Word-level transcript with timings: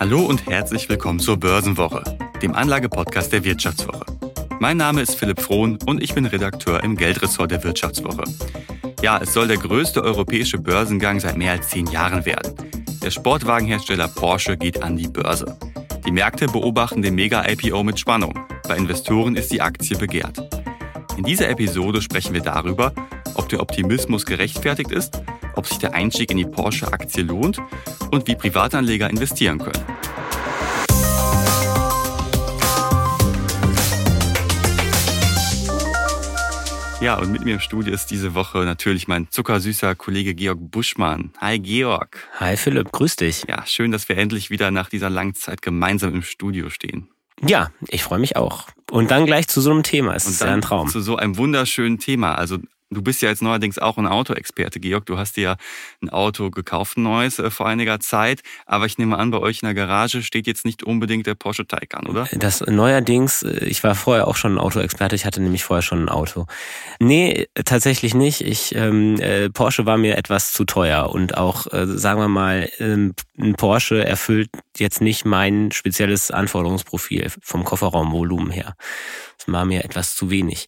Hallo 0.00 0.20
und 0.20 0.46
herzlich 0.48 0.88
willkommen 0.88 1.18
zur 1.18 1.38
Börsenwoche, 1.38 2.04
dem 2.40 2.54
Anlagepodcast 2.54 3.32
der 3.32 3.42
Wirtschaftswoche. 3.42 4.06
Mein 4.60 4.76
Name 4.76 5.02
ist 5.02 5.16
Philipp 5.16 5.40
Frohn 5.40 5.76
und 5.86 6.00
ich 6.00 6.14
bin 6.14 6.24
Redakteur 6.24 6.84
im 6.84 6.96
Geldressort 6.96 7.50
der 7.50 7.64
Wirtschaftswoche. 7.64 8.22
Ja, 9.02 9.18
es 9.18 9.32
soll 9.34 9.48
der 9.48 9.56
größte 9.56 10.04
europäische 10.04 10.58
Börsengang 10.58 11.18
seit 11.18 11.36
mehr 11.36 11.50
als 11.50 11.70
zehn 11.70 11.88
Jahren 11.88 12.24
werden. 12.24 12.54
Der 13.02 13.10
Sportwagenhersteller 13.10 14.06
Porsche 14.06 14.56
geht 14.56 14.84
an 14.84 14.96
die 14.96 15.08
Börse. 15.08 15.58
Die 16.06 16.12
Märkte 16.12 16.46
beobachten 16.46 17.02
den 17.02 17.16
Mega-IPO 17.16 17.82
mit 17.82 17.98
Spannung. 17.98 18.38
Bei 18.68 18.76
Investoren 18.76 19.34
ist 19.34 19.50
die 19.50 19.62
Aktie 19.62 19.98
begehrt. 19.98 20.38
In 21.16 21.24
dieser 21.24 21.48
Episode 21.48 22.02
sprechen 22.02 22.34
wir 22.34 22.42
darüber, 22.42 22.92
ob 23.34 23.48
der 23.48 23.60
Optimismus 23.60 24.24
gerechtfertigt 24.24 24.92
ist, 24.92 25.20
ob 25.58 25.66
sich 25.66 25.78
der 25.78 25.92
Einstieg 25.92 26.30
in 26.30 26.36
die 26.36 26.44
Porsche-Aktie 26.44 27.24
lohnt 27.24 27.58
und 28.12 28.28
wie 28.28 28.36
Privatanleger 28.36 29.10
investieren 29.10 29.58
können. 29.58 29.84
Ja, 37.00 37.16
und 37.18 37.32
mit 37.32 37.44
mir 37.44 37.54
im 37.54 37.60
Studio 37.60 37.92
ist 37.92 38.06
diese 38.06 38.34
Woche 38.34 38.58
natürlich 38.58 39.08
mein 39.08 39.28
zuckersüßer 39.30 39.96
Kollege 39.96 40.34
Georg 40.34 40.58
Buschmann. 40.60 41.32
Hi 41.40 41.58
Georg. 41.58 42.28
Hi 42.38 42.56
Philipp, 42.56 42.92
grüß 42.92 43.16
dich. 43.16 43.44
Ja, 43.48 43.66
schön, 43.66 43.90
dass 43.90 44.08
wir 44.08 44.16
endlich 44.16 44.50
wieder 44.50 44.70
nach 44.70 44.88
dieser 44.88 45.10
langen 45.10 45.34
Zeit 45.34 45.62
gemeinsam 45.62 46.14
im 46.14 46.22
Studio 46.22 46.70
stehen. 46.70 47.08
Ja, 47.46 47.70
ich 47.88 48.02
freue 48.04 48.18
mich 48.18 48.36
auch. 48.36 48.66
Und 48.90 49.10
dann 49.10 49.26
gleich 49.26 49.48
zu 49.48 49.60
so 49.60 49.70
einem 49.70 49.82
Thema. 49.82 50.14
Es 50.14 50.26
ist 50.26 50.40
ja 50.40 50.52
ein 50.52 50.60
Traum. 50.60 50.88
Zu 50.88 51.00
so 51.00 51.16
einem 51.16 51.36
wunderschönen 51.36 51.98
Thema. 51.98 52.34
Also 52.34 52.58
Du 52.90 53.02
bist 53.02 53.20
ja 53.20 53.28
jetzt 53.28 53.42
neuerdings 53.42 53.78
auch 53.78 53.98
ein 53.98 54.06
Autoexperte, 54.06 54.80
Georg. 54.80 55.04
Du 55.04 55.18
hast 55.18 55.36
dir 55.36 55.42
ja 55.42 55.56
ein 56.00 56.08
Auto 56.08 56.50
gekauft, 56.50 56.96
ein 56.96 57.02
neues, 57.02 57.38
äh, 57.38 57.50
vor 57.50 57.66
einiger 57.66 58.00
Zeit. 58.00 58.40
Aber 58.64 58.86
ich 58.86 58.96
nehme 58.96 59.18
an, 59.18 59.30
bei 59.30 59.38
euch 59.38 59.62
in 59.62 59.66
der 59.66 59.74
Garage 59.74 60.22
steht 60.22 60.46
jetzt 60.46 60.64
nicht 60.64 60.82
unbedingt 60.82 61.26
der 61.26 61.34
Porsche 61.34 61.66
Taycan, 61.66 62.06
oder? 62.06 62.26
Das 62.32 62.62
neuerdings, 62.62 63.42
äh, 63.42 63.66
ich 63.66 63.84
war 63.84 63.94
vorher 63.94 64.26
auch 64.26 64.36
schon 64.36 64.54
ein 64.54 64.58
Autoexperte. 64.58 65.14
Ich 65.14 65.26
hatte 65.26 65.42
nämlich 65.42 65.64
vorher 65.64 65.82
schon 65.82 66.04
ein 66.04 66.08
Auto. 66.08 66.46
Nee, 66.98 67.48
tatsächlich 67.66 68.14
nicht. 68.14 68.40
Ich, 68.40 68.74
ähm, 68.74 69.20
äh, 69.20 69.50
Porsche 69.50 69.84
war 69.84 69.98
mir 69.98 70.16
etwas 70.16 70.54
zu 70.54 70.64
teuer. 70.64 71.10
Und 71.10 71.36
auch, 71.36 71.70
äh, 71.70 71.86
sagen 71.86 72.20
wir 72.20 72.28
mal, 72.28 72.70
ähm, 72.78 73.14
ein 73.38 73.54
Porsche 73.54 74.02
erfüllt 74.02 74.48
jetzt 74.78 75.02
nicht 75.02 75.26
mein 75.26 75.72
spezielles 75.72 76.30
Anforderungsprofil 76.30 77.30
vom 77.42 77.64
Kofferraumvolumen 77.64 78.50
her. 78.50 78.76
Das 79.36 79.52
war 79.52 79.66
mir 79.66 79.84
etwas 79.84 80.14
zu 80.14 80.30
wenig. 80.30 80.66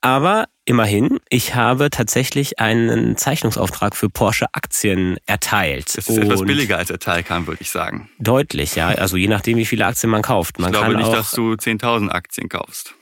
Aber 0.00 0.46
immerhin, 0.68 1.18
ich 1.30 1.54
habe 1.54 1.88
tatsächlich 1.90 2.58
einen 2.58 3.16
Zeichnungsauftrag 3.16 3.96
für 3.96 4.10
Porsche 4.10 4.46
Aktien 4.52 5.16
erteilt. 5.26 5.96
Das 5.96 6.08
ist 6.08 6.18
etwas 6.18 6.42
billiger 6.42 6.76
als 6.76 6.88
der 6.88 6.98
Taycan, 6.98 7.46
würde 7.46 7.62
ich 7.62 7.70
sagen. 7.70 8.10
Deutlich, 8.18 8.76
ja. 8.76 8.88
Also 8.88 9.16
je 9.16 9.28
nachdem, 9.28 9.56
wie 9.56 9.64
viele 9.64 9.86
Aktien 9.86 10.10
man 10.10 10.22
kauft. 10.22 10.58
Man 10.58 10.72
ich 10.72 10.78
glaube 10.78 10.96
nicht, 10.96 11.12
dass 11.12 11.30
du 11.32 11.52
10.000 11.52 12.10
Aktien 12.10 12.48
kaufst. 12.48 12.94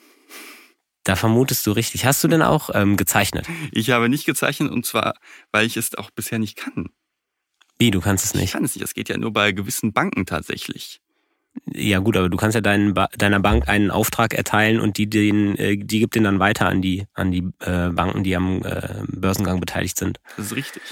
Da 1.02 1.16
vermutest 1.16 1.66
du 1.66 1.72
richtig. 1.72 2.04
Hast 2.04 2.22
du 2.22 2.28
denn 2.28 2.42
auch 2.42 2.70
ähm, 2.72 2.96
gezeichnet? 2.96 3.46
Ich 3.72 3.90
habe 3.90 4.08
nicht 4.08 4.26
gezeichnet 4.26 4.70
und 4.70 4.86
zwar, 4.86 5.14
weil 5.52 5.66
ich 5.66 5.76
es 5.76 5.94
auch 5.96 6.10
bisher 6.10 6.38
nicht 6.38 6.56
kann. 6.56 6.90
Wie, 7.78 7.90
du 7.90 8.00
kannst 8.00 8.24
es 8.24 8.34
nicht? 8.34 8.44
Ich 8.44 8.52
kann 8.52 8.64
es 8.64 8.74
nicht. 8.74 8.82
Das 8.82 8.94
geht 8.94 9.08
ja 9.08 9.16
nur 9.16 9.32
bei 9.32 9.52
gewissen 9.52 9.92
Banken 9.92 10.24
tatsächlich. 10.24 11.00
Ja 11.64 11.98
gut, 11.98 12.16
aber 12.16 12.28
du 12.28 12.36
kannst 12.36 12.54
ja 12.54 12.60
deinen 12.60 12.94
deiner 13.18 13.40
Bank 13.40 13.68
einen 13.68 13.90
Auftrag 13.90 14.34
erteilen 14.34 14.80
und 14.80 14.98
die 14.98 15.08
den, 15.08 15.56
äh, 15.56 15.76
die 15.76 16.00
gibt 16.00 16.14
den 16.14 16.24
dann 16.24 16.38
weiter 16.38 16.68
an 16.68 16.82
die 16.82 17.06
an 17.14 17.30
die 17.30 17.48
äh, 17.60 17.90
Banken, 17.90 18.24
die 18.24 18.36
am 18.36 18.62
äh, 18.62 19.02
Börsengang 19.08 19.60
beteiligt 19.60 19.98
sind. 19.98 20.18
Das 20.36 20.46
ist 20.46 20.56
richtig. 20.56 20.82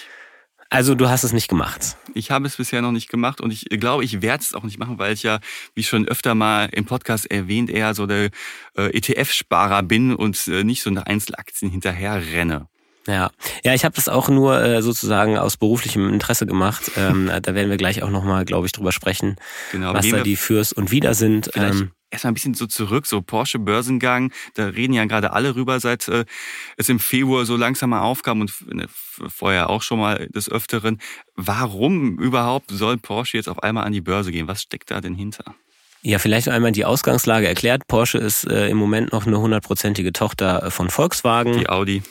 Also 0.71 0.97
du 0.97 1.09
hast 1.09 1.23
es 1.23 1.33
nicht 1.33 1.49
gemacht. 1.49 1.97
Ich 2.15 2.33
habe 2.33 2.49
es 2.49 2.57
bisher 2.57 2.83
noch 2.83 2.91
nicht 2.91 3.09
gemacht 3.09 3.41
und 3.41 3.53
ich 3.53 3.67
glaube, 3.79 4.03
ich 4.03 4.23
werde 4.23 4.43
es 4.43 4.55
auch 4.55 4.65
nicht 4.65 4.79
machen, 4.79 4.99
weil 4.99 5.13
ich 5.13 5.23
ja, 5.23 5.39
wie 5.75 5.85
schon 5.85 6.09
öfter 6.09 6.35
mal 6.35 6.69
im 6.73 6.85
Podcast 6.85 7.31
erwähnt, 7.31 7.71
eher 7.71 7.95
so 7.95 8.07
der 8.07 8.31
äh, 8.77 8.91
ETF-Sparer 8.97 9.85
bin 9.85 10.15
und 10.17 10.49
äh, 10.49 10.65
nicht 10.65 10.83
so 10.83 10.91
nach 10.91 11.05
Einzelaktien 11.05 11.71
hinterher 11.71 12.21
renne. 12.33 12.67
Ja, 13.07 13.31
ja, 13.65 13.75
ich 13.75 13.85
habe 13.85 13.95
das 13.95 14.09
auch 14.09 14.29
nur 14.29 14.63
äh, 14.63 14.83
sozusagen 14.83 15.37
aus 15.37 15.57
beruflichem 15.57 16.13
Interesse 16.13 16.47
gemacht. 16.47 16.91
Ähm, 17.05 17.29
da 17.43 17.55
werden 17.55 17.71
wir 17.71 17.77
gleich 17.77 18.03
auch 18.03 18.11
nochmal, 18.11 18.45
glaube 18.45 18.67
ich, 18.67 18.73
drüber 18.73 18.93
sprechen, 18.93 19.37
genau, 19.73 19.95
was 19.95 20.09
da 20.09 20.23
die 20.23 20.37
Fürs 20.37 20.73
und 20.73 20.91
Wider 20.93 21.13
sind. 21.15 21.51
Ähm, 21.55 21.91
Erstmal 22.15 22.31
ein 22.31 22.35
bisschen 22.35 22.55
so 22.55 22.67
zurück, 22.67 23.07
so 23.07 23.21
Porsche 23.21 23.59
Börsengang, 23.59 24.31
da 24.55 24.67
reden 24.67 24.93
ja 24.93 25.05
gerade 25.07 25.33
alle 25.33 25.57
rüber, 25.57 25.81
seit 25.81 26.07
äh, 26.07 26.25
es 26.77 26.89
im 26.89 27.01
Februar 27.01 27.45
so 27.45 27.57
langsam 27.57 27.91
mal 27.91 28.03
aufkam 28.03 28.41
und 28.41 28.53
ne, 28.73 28.87
vorher 28.89 29.69
auch 29.69 29.83
schon 29.83 29.99
mal 29.99 30.29
des 30.29 30.49
Öfteren. 30.49 31.01
Warum 31.35 32.21
überhaupt 32.21 32.71
soll 32.71 32.97
Porsche 32.99 33.37
jetzt 33.37 33.49
auf 33.49 33.65
einmal 33.65 33.85
an 33.85 33.93
die 33.93 34.01
Börse 34.01 34.31
gehen? 34.31 34.47
Was 34.47 34.63
steckt 34.63 34.93
da 34.93 35.01
denn 35.01 35.17
hinter? 35.17 35.57
Ja, 36.03 36.21
vielleicht 36.21 36.49
einmal 36.49 36.71
die 36.71 36.85
Ausgangslage 36.85 37.49
erklärt. 37.49 37.89
Porsche 37.89 38.19
ist 38.19 38.45
äh, 38.45 38.69
im 38.69 38.77
Moment 38.77 39.13
noch 39.13 39.27
eine 39.27 39.41
hundertprozentige 39.41 40.13
Tochter 40.13 40.63
äh, 40.63 40.71
von 40.71 40.91
Volkswagen. 40.91 41.59
Die 41.59 41.69
Audi. 41.69 42.03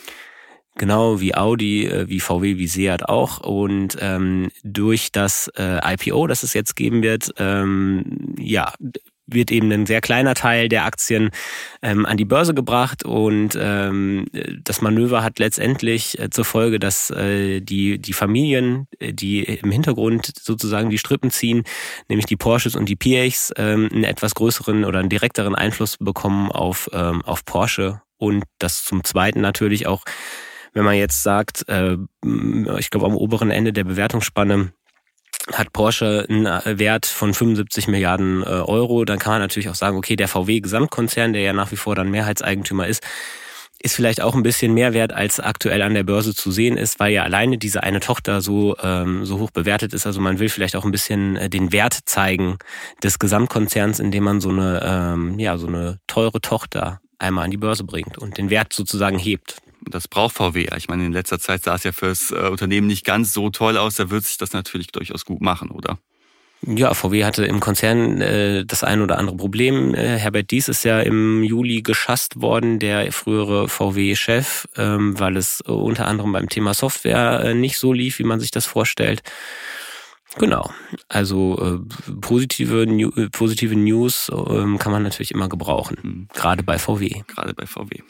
Genau, 0.75 1.21
wie 1.21 1.35
Audi, 1.35 1.85
äh, 1.85 2.09
wie 2.09 2.19
VW, 2.19 2.57
wie 2.57 2.67
Seat 2.67 3.07
auch. 3.07 3.39
Und 3.41 3.97
ähm, 3.99 4.49
durch 4.63 5.11
das 5.11 5.49
äh, 5.55 5.79
IPO, 5.93 6.27
das 6.27 6.43
es 6.43 6.53
jetzt 6.53 6.75
geben 6.75 7.03
wird, 7.03 7.31
ähm, 7.37 8.35
ja, 8.39 8.73
wird 9.25 9.51
eben 9.51 9.71
ein 9.71 9.85
sehr 9.85 10.01
kleiner 10.01 10.33
Teil 10.35 10.69
der 10.69 10.85
Aktien 10.85 11.29
ähm, 11.81 12.05
an 12.05 12.17
die 12.17 12.25
Börse 12.25 12.53
gebracht 12.53 13.05
und 13.05 13.57
ähm, 13.59 14.25
das 14.63 14.81
Manöver 14.81 15.23
hat 15.23 15.39
letztendlich 15.39 16.19
äh, 16.19 16.29
zur 16.29 16.45
Folge, 16.45 16.79
dass 16.79 17.09
äh, 17.09 17.61
die, 17.61 17.99
die 17.99 18.13
Familien, 18.13 18.87
äh, 18.99 19.13
die 19.13 19.43
im 19.43 19.71
Hintergrund 19.71 20.31
sozusagen 20.39 20.89
die 20.89 20.97
Strippen 20.97 21.31
ziehen, 21.31 21.63
nämlich 22.09 22.25
die 22.25 22.35
Porsches 22.35 22.75
und 22.75 22.89
die 22.89 22.95
Piechs, 22.95 23.53
ähm, 23.57 23.89
einen 23.91 24.03
etwas 24.03 24.35
größeren 24.35 24.83
oder 24.83 24.99
einen 24.99 25.09
direkteren 25.09 25.55
Einfluss 25.55 25.97
bekommen 25.97 26.51
auf, 26.51 26.89
ähm, 26.93 27.21
auf 27.23 27.45
Porsche 27.45 28.01
und 28.17 28.43
das 28.59 28.83
zum 28.83 29.03
Zweiten 29.03 29.41
natürlich 29.41 29.87
auch 29.87 30.03
wenn 30.73 30.85
man 30.85 30.95
jetzt 30.95 31.23
sagt, 31.23 31.67
äh, 31.69 31.97
ich 32.79 32.89
glaube 32.89 33.05
am 33.05 33.15
oberen 33.15 33.51
Ende 33.51 33.73
der 33.73 33.83
Bewertungsspanne 33.83 34.73
hat 35.51 35.73
Porsche 35.73 36.25
einen 36.29 36.45
äh, 36.45 36.79
Wert 36.79 37.05
von 37.05 37.33
75 37.33 37.87
Milliarden 37.87 38.43
äh, 38.43 38.45
Euro, 38.45 39.03
dann 39.05 39.19
kann 39.19 39.33
man 39.33 39.41
natürlich 39.41 39.69
auch 39.69 39.75
sagen, 39.75 39.97
okay, 39.97 40.15
der 40.15 40.27
VW-Gesamtkonzern, 40.27 41.33
der 41.33 41.41
ja 41.41 41.53
nach 41.53 41.71
wie 41.71 41.75
vor 41.75 41.95
dann 41.95 42.11
Mehrheitseigentümer 42.11 42.87
ist, 42.87 43.03
ist 43.79 43.95
vielleicht 43.95 44.21
auch 44.21 44.33
ein 44.33 44.43
bisschen 44.43 44.73
mehr 44.73 44.93
wert, 44.93 45.11
als 45.11 45.41
aktuell 45.41 45.81
an 45.81 45.93
der 45.93 46.03
Börse 46.03 46.33
zu 46.33 46.51
sehen 46.51 46.77
ist, 46.77 47.01
weil 47.01 47.11
ja 47.11 47.23
alleine 47.23 47.57
diese 47.57 47.83
eine 47.83 47.99
Tochter 47.99 48.39
so, 48.39 48.77
ähm, 48.81 49.25
so 49.25 49.39
hoch 49.39 49.51
bewertet 49.51 49.93
ist. 49.93 50.07
Also 50.07 50.21
man 50.21 50.39
will 50.39 50.47
vielleicht 50.47 50.77
auch 50.77 50.85
ein 50.85 50.91
bisschen 50.91 51.35
äh, 51.35 51.49
den 51.49 51.73
Wert 51.73 51.99
zeigen 52.05 52.57
des 53.03 53.19
Gesamtkonzerns, 53.19 53.99
indem 53.99 54.23
man 54.23 54.39
so 54.39 54.49
eine, 54.49 54.81
ähm, 54.85 55.37
ja, 55.37 55.57
so 55.57 55.67
eine 55.67 55.99
teure 56.07 56.39
Tochter 56.39 57.01
einmal 57.19 57.43
an 57.43 57.51
die 57.51 57.57
Börse 57.57 57.83
bringt 57.83 58.17
und 58.17 58.37
den 58.37 58.49
Wert 58.49 58.71
sozusagen 58.71 59.19
hebt 59.19 59.57
das 59.89 60.07
braucht 60.07 60.35
VW. 60.35 60.67
Ich 60.77 60.87
meine, 60.87 61.05
in 61.05 61.13
letzter 61.13 61.39
Zeit 61.39 61.63
sah 61.63 61.75
es 61.75 61.83
ja 61.83 61.91
fürs 61.91 62.31
äh, 62.31 62.49
Unternehmen 62.49 62.87
nicht 62.87 63.05
ganz 63.05 63.33
so 63.33 63.49
toll 63.49 63.77
aus. 63.77 63.95
Da 63.95 64.09
wird 64.09 64.23
sich 64.23 64.37
das 64.37 64.53
natürlich 64.53 64.87
durchaus 64.87 65.25
gut 65.25 65.41
machen, 65.41 65.71
oder? 65.71 65.97
Ja, 66.65 66.93
VW 66.93 67.25
hatte 67.25 67.45
im 67.45 67.59
Konzern 67.59 68.21
äh, 68.21 68.65
das 68.65 68.85
ein 68.85 69.01
oder 69.01 69.17
andere 69.17 69.35
Problem. 69.35 69.93
Äh, 69.93 70.17
Herbert 70.17 70.49
Dies 70.51 70.69
ist 70.69 70.85
ja 70.85 71.01
im 71.01 71.43
Juli 71.43 71.81
geschasst 71.81 72.39
worden, 72.41 72.79
der 72.79 73.11
frühere 73.11 73.67
VW-Chef, 73.67 74.67
ähm, 74.77 75.19
weil 75.19 75.35
es 75.35 75.61
äh, 75.67 75.71
unter 75.71 76.07
anderem 76.07 76.31
beim 76.31 76.47
Thema 76.47 76.73
Software 76.73 77.41
äh, 77.43 77.53
nicht 77.53 77.77
so 77.77 77.91
lief, 77.91 78.19
wie 78.19 78.23
man 78.23 78.39
sich 78.39 78.51
das 78.51 78.65
vorstellt. 78.65 79.23
Genau. 80.37 80.71
Also 81.09 81.83
äh, 81.83 82.15
positive, 82.21 82.87
New, 82.87 83.09
äh, 83.09 83.29
positive 83.29 83.75
News 83.75 84.29
äh, 84.29 84.77
kann 84.77 84.91
man 84.91 85.03
natürlich 85.03 85.31
immer 85.31 85.49
gebrauchen, 85.49 85.97
mhm. 86.01 86.27
gerade 86.33 86.63
bei 86.63 86.79
VW. 86.79 87.23
Gerade 87.27 87.53
bei 87.53 87.65
VW. 87.65 88.01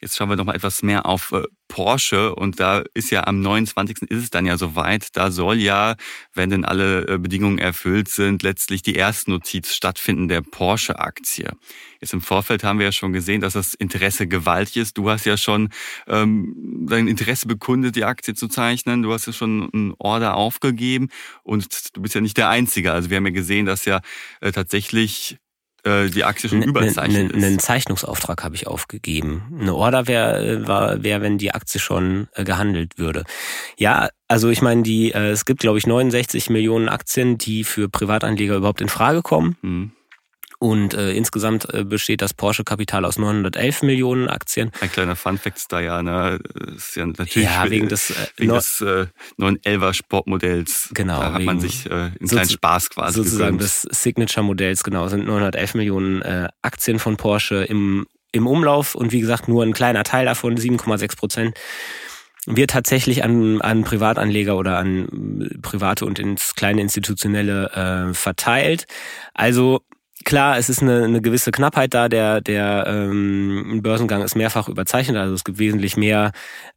Jetzt 0.00 0.16
schauen 0.16 0.28
wir 0.28 0.36
noch 0.36 0.44
mal 0.44 0.54
etwas 0.54 0.82
mehr 0.82 1.06
auf 1.06 1.32
äh, 1.32 1.42
Porsche 1.68 2.34
und 2.34 2.60
da 2.60 2.84
ist 2.94 3.10
ja 3.10 3.26
am 3.26 3.40
29. 3.40 4.02
ist 4.10 4.24
es 4.24 4.30
dann 4.30 4.44
ja 4.46 4.58
soweit. 4.58 5.16
Da 5.16 5.30
soll 5.30 5.56
ja, 5.56 5.96
wenn 6.34 6.50
denn 6.50 6.64
alle 6.64 7.08
äh, 7.08 7.18
Bedingungen 7.18 7.58
erfüllt 7.58 8.08
sind, 8.08 8.42
letztlich 8.42 8.82
die 8.82 8.94
Erstnotiz 8.94 9.74
stattfinden 9.74 10.28
der 10.28 10.42
Porsche-Aktie. 10.42 11.50
Jetzt 12.00 12.12
im 12.12 12.20
Vorfeld 12.20 12.62
haben 12.62 12.78
wir 12.78 12.86
ja 12.86 12.92
schon 12.92 13.14
gesehen, 13.14 13.40
dass 13.40 13.54
das 13.54 13.72
Interesse 13.74 14.26
gewaltig 14.26 14.76
ist. 14.76 14.98
Du 14.98 15.08
hast 15.08 15.24
ja 15.24 15.36
schon 15.36 15.70
ähm, 16.06 16.86
dein 16.88 17.08
Interesse 17.08 17.48
bekundet, 17.48 17.96
die 17.96 18.04
Aktie 18.04 18.34
zu 18.34 18.48
zeichnen. 18.48 19.02
Du 19.02 19.12
hast 19.12 19.26
ja 19.26 19.32
schon 19.32 19.70
einen 19.72 19.94
Order 19.98 20.36
aufgegeben 20.36 21.08
und 21.42 21.96
du 21.96 22.02
bist 22.02 22.14
ja 22.14 22.20
nicht 22.20 22.36
der 22.36 22.50
Einzige. 22.50 22.92
Also 22.92 23.08
wir 23.08 23.16
haben 23.16 23.26
ja 23.26 23.32
gesehen, 23.32 23.64
dass 23.64 23.86
ja 23.86 24.00
äh, 24.40 24.52
tatsächlich 24.52 25.38
äh, 25.86 26.10
die 26.10 26.24
Aktie 26.24 26.50
schon 26.50 26.62
überzeichnet 26.62 27.32
ist. 27.32 27.44
Einen 27.44 27.58
Zeichnungsauftrag 27.58 28.42
habe 28.42 28.54
ich 28.54 28.66
aufgegeben. 28.66 29.56
Eine 29.60 29.74
Order 29.74 30.06
wäre, 30.06 30.66
wär, 30.66 31.02
wär, 31.02 31.22
wenn 31.22 31.38
die 31.38 31.52
Aktie 31.52 31.80
schon 31.80 32.28
äh, 32.34 32.44
gehandelt 32.44 32.98
würde. 32.98 33.24
Ja, 33.78 34.08
also 34.28 34.50
ich 34.50 34.62
meine, 34.62 34.82
die, 34.82 35.12
äh, 35.12 35.30
es 35.30 35.44
gibt, 35.44 35.60
glaube 35.60 35.78
ich, 35.78 35.86
69 35.86 36.50
Millionen 36.50 36.88
Aktien, 36.88 37.38
die 37.38 37.64
für 37.64 37.88
Privatanleger 37.88 38.56
überhaupt 38.56 38.80
in 38.80 38.88
Frage 38.88 39.22
kommen. 39.22 39.56
Mhm. 39.62 39.92
Und 40.58 40.94
äh, 40.94 41.12
insgesamt 41.12 41.72
äh, 41.72 41.84
besteht 41.84 42.22
das 42.22 42.32
Porsche-Kapital 42.32 43.04
aus 43.04 43.18
911 43.18 43.82
Millionen 43.82 44.28
Aktien. 44.28 44.70
Ein 44.80 44.90
kleiner 44.90 45.16
Funfact 45.16 45.58
ist 45.58 45.72
da 45.72 45.80
ja, 45.80 46.02
ne? 46.02 46.38
ist 46.74 46.96
ja 46.96 47.06
natürlich 47.06 47.48
ja, 47.48 47.68
wegen 47.68 47.88
des, 47.88 48.10
äh, 48.10 48.14
wegen 48.36 48.54
des 48.54 48.80
äh, 48.80 49.06
911er 49.38 49.92
Sportmodells. 49.92 50.90
Genau. 50.94 51.20
Da 51.20 51.32
hat 51.34 51.42
man 51.42 51.60
sich 51.60 51.86
äh, 51.86 51.90
einen 51.90 52.28
kleinen 52.28 52.48
Spaß 52.48 52.90
quasi 52.90 53.16
Sozusagen 53.16 53.58
gegönnt. 53.58 53.62
des 53.62 53.82
Signature-Modells, 53.82 54.82
genau, 54.82 55.08
sind 55.08 55.26
911 55.26 55.74
Millionen 55.74 56.22
äh, 56.22 56.48
Aktien 56.62 56.98
von 56.98 57.16
Porsche 57.16 57.64
im, 57.64 58.06
im 58.32 58.46
Umlauf 58.46 58.94
und 58.94 59.12
wie 59.12 59.20
gesagt 59.20 59.48
nur 59.48 59.62
ein 59.62 59.74
kleiner 59.74 60.04
Teil 60.04 60.24
davon, 60.24 60.56
7,6 60.56 61.16
Prozent 61.16 61.58
wird 62.46 62.70
tatsächlich 62.70 63.24
an, 63.24 63.60
an 63.60 63.82
Privatanleger 63.82 64.56
oder 64.56 64.78
an 64.78 65.50
private 65.62 66.06
und 66.06 66.18
ins 66.18 66.54
kleine 66.54 66.80
institutionelle 66.80 68.08
äh, 68.10 68.14
verteilt. 68.14 68.86
Also 69.34 69.82
Klar, 70.26 70.58
es 70.58 70.68
ist 70.68 70.82
eine, 70.82 71.04
eine 71.04 71.22
gewisse 71.22 71.52
Knappheit 71.52 71.94
da. 71.94 72.08
Der, 72.08 72.40
der 72.40 72.84
ähm, 72.88 73.78
Börsengang 73.80 74.22
ist 74.22 74.34
mehrfach 74.34 74.68
überzeichnet. 74.68 75.16
Also 75.16 75.34
es 75.34 75.44
gibt 75.44 75.60
wesentlich 75.60 75.96
mehr 75.96 76.32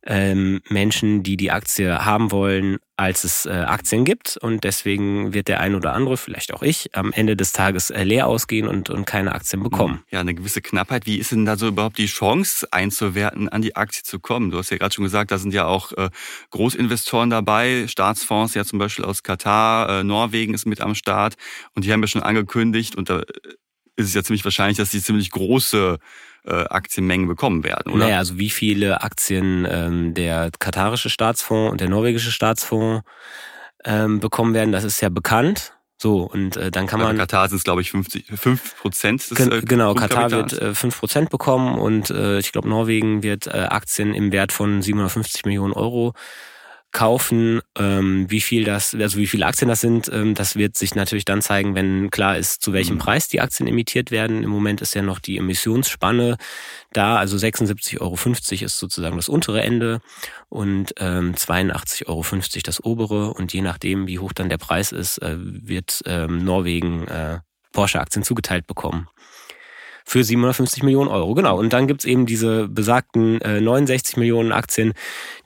ähm, 0.05 0.61
Menschen, 0.69 1.23
die 1.23 1.35
die 1.35 1.49
Aktie 1.49 2.05
haben 2.05 2.31
wollen, 2.31 2.77
als 2.99 3.23
es 3.23 3.45
äh, 3.45 3.51
Aktien 3.51 4.03
gibt. 4.03 4.35
Und 4.35 4.65
deswegen 4.65 5.33
wird 5.33 5.47
der 5.47 5.61
ein 5.61 5.73
oder 5.73 5.93
andere, 5.93 6.17
vielleicht 6.17 6.53
auch 6.53 6.61
ich, 6.61 6.95
am 6.95 7.13
Ende 7.13 7.37
des 7.37 7.53
Tages 7.53 7.91
äh, 7.91 8.03
leer 8.03 8.27
ausgehen 8.27 8.67
und, 8.67 8.89
und 8.89 9.05
keine 9.05 9.33
Aktien 9.33 9.63
bekommen. 9.63 9.95
Hm. 9.95 10.03
Ja, 10.11 10.19
eine 10.19 10.35
gewisse 10.35 10.61
Knappheit. 10.61 11.05
Wie 11.05 11.17
ist 11.17 11.31
denn 11.31 11.45
da 11.45 11.55
so 11.55 11.69
überhaupt 11.69 11.97
die 11.97 12.07
Chance 12.07 12.67
einzuwerten, 12.71 13.47
an 13.47 13.61
die 13.61 13.77
Aktie 13.77 14.03
zu 14.03 14.19
kommen? 14.19 14.51
Du 14.51 14.57
hast 14.57 14.69
ja 14.69 14.77
gerade 14.77 14.93
schon 14.93 15.05
gesagt, 15.05 15.31
da 15.31 15.37
sind 15.37 15.53
ja 15.53 15.65
auch 15.65 15.93
äh, 15.93 16.09
Großinvestoren 16.51 17.29
dabei, 17.29 17.87
Staatsfonds 17.87 18.53
ja 18.53 18.65
zum 18.65 18.79
Beispiel 18.79 19.05
aus 19.05 19.23
Katar, 19.23 20.03
Norwegen 20.03 20.53
ist 20.53 20.65
mit 20.65 20.81
am 20.81 20.93
Start. 20.93 21.35
Und 21.75 21.85
die 21.85 21.93
haben 21.93 22.01
ja 22.01 22.07
schon 22.07 22.23
angekündigt, 22.23 22.97
und 22.97 23.09
da 23.09 23.23
ist 23.99 24.07
es 24.07 24.13
ja 24.13 24.23
ziemlich 24.23 24.43
wahrscheinlich, 24.43 24.77
dass 24.77 24.89
die 24.89 25.01
ziemlich 25.01 25.29
große 25.31 25.99
äh, 26.45 26.51
Aktienmengen 26.51 27.27
bekommen 27.27 27.63
werden, 27.63 27.91
oder? 27.91 28.05
Naja, 28.05 28.17
also 28.17 28.39
wie 28.39 28.49
viele 28.49 29.01
Aktien 29.01 29.67
ähm, 29.69 30.13
der 30.13 30.49
katarische 30.57 31.09
Staatsfonds 31.09 31.71
und 31.71 31.81
der 31.81 31.89
norwegische 31.89 32.31
Staatsfonds 32.31 33.03
ähm, 33.85 34.19
bekommen 34.19 34.53
werden, 34.53 34.71
das 34.71 34.83
ist 34.83 35.01
ja 35.01 35.09
bekannt. 35.09 35.73
So, 36.01 36.21
und 36.21 36.55
äh, 36.55 36.71
dann 36.71 36.87
kann 36.87 37.01
man. 37.01 37.17
Bei 37.17 37.23
Katar 37.23 37.49
sind 37.49 37.57
es, 37.57 37.65
glaube 37.65 37.81
ich, 37.81 37.91
50, 37.91 38.27
5 38.33 38.77
Prozent 38.77 39.31
des 39.31 39.37
äh, 39.37 39.61
Genau, 39.65 39.93
Katar 39.93 40.31
wird 40.31 40.53
äh, 40.53 40.73
5 40.73 40.97
Prozent 40.97 41.29
bekommen 41.29 41.77
und 41.77 42.09
äh, 42.09 42.39
ich 42.39 42.53
glaube, 42.53 42.69
Norwegen 42.69 43.21
wird 43.21 43.47
äh, 43.47 43.67
Aktien 43.69 44.13
im 44.13 44.31
Wert 44.31 44.53
von 44.53 44.81
750 44.81 45.43
Millionen 45.43 45.73
Euro 45.73 46.13
kaufen. 46.91 47.61
Ähm, 47.77 48.25
wie 48.29 48.41
viel 48.41 48.63
das, 48.63 48.95
also 48.95 49.17
wie 49.17 49.27
viele 49.27 49.45
Aktien 49.45 49.67
das 49.67 49.81
sind, 49.81 50.09
ähm, 50.11 50.33
das 50.33 50.55
wird 50.55 50.77
sich 50.77 50.95
natürlich 50.95 51.25
dann 51.25 51.41
zeigen, 51.41 51.75
wenn 51.75 52.09
klar 52.09 52.37
ist, 52.37 52.61
zu 52.61 52.73
welchem 52.73 52.95
mhm. 52.95 52.99
Preis 52.99 53.27
die 53.27 53.41
Aktien 53.41 53.67
emittiert 53.67 54.11
werden. 54.11 54.43
Im 54.43 54.49
Moment 54.49 54.81
ist 54.81 54.95
ja 54.95 55.01
noch 55.01 55.19
die 55.19 55.37
Emissionsspanne 55.37 56.37
da, 56.91 57.17
also 57.17 57.37
76,50 57.37 58.01
Euro 58.01 58.15
ist 58.65 58.79
sozusagen 58.79 59.17
das 59.17 59.29
untere 59.29 59.61
Ende 59.61 60.01
und 60.49 60.93
ähm, 60.97 61.35
82,50 61.35 62.07
Euro 62.07 62.25
das 62.63 62.83
obere. 62.83 63.33
Und 63.33 63.53
je 63.53 63.61
nachdem, 63.61 64.07
wie 64.07 64.19
hoch 64.19 64.33
dann 64.33 64.49
der 64.49 64.57
Preis 64.57 64.91
ist, 64.91 65.19
äh, 65.19 65.35
wird 65.37 66.01
ähm, 66.05 66.43
Norwegen 66.43 67.07
äh, 67.07 67.39
Porsche-Aktien 67.71 68.23
zugeteilt 68.23 68.65
bekommen 68.65 69.07
für 70.09 70.23
750 70.23 70.81
Millionen 70.81 71.07
Euro. 71.07 71.35
Genau. 71.35 71.59
Und 71.59 71.71
dann 71.71 71.85
gibt's 71.85 72.03
eben 72.03 72.25
diese 72.25 72.67
besagten 72.67 73.39
äh, 73.41 73.61
69 73.61 74.17
Millionen 74.17 74.51
Aktien, 74.51 74.93